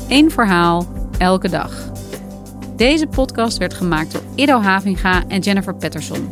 Eén 0.09 0.31
verhaal, 0.31 0.87
elke 1.19 1.49
dag. 1.49 1.91
Deze 2.77 3.07
podcast 3.07 3.59
werd 3.59 3.75
gemaakt 3.75 4.13
door 4.13 4.23
Ido 4.35 4.61
Havinga 4.61 5.25
en 5.27 5.41
Jennifer 5.41 5.75
Patterson. 5.75 6.29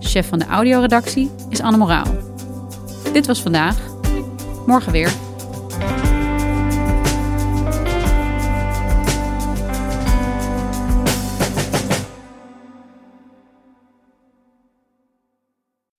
Chef 0.00 0.28
van 0.28 0.38
de 0.38 0.46
audioredactie 0.46 1.30
is 1.48 1.60
Anne 1.60 1.76
Moraal. 1.78 2.16
Dit 3.12 3.26
was 3.26 3.42
vandaag. 3.42 3.76
Morgen 4.66 4.92
weer. 4.92 5.12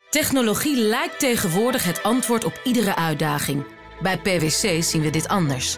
Technologie 0.10 0.78
lijkt 0.78 1.20
tegenwoordig 1.20 1.84
het 1.84 2.04
antwoord 2.04 2.44
op 2.44 2.62
iedere 2.64 2.96
uitdaging. 2.96 3.66
Bij 4.02 4.18
PwC 4.18 4.84
zien 4.84 5.02
we 5.02 5.10
dit 5.10 5.28
anders. 5.28 5.78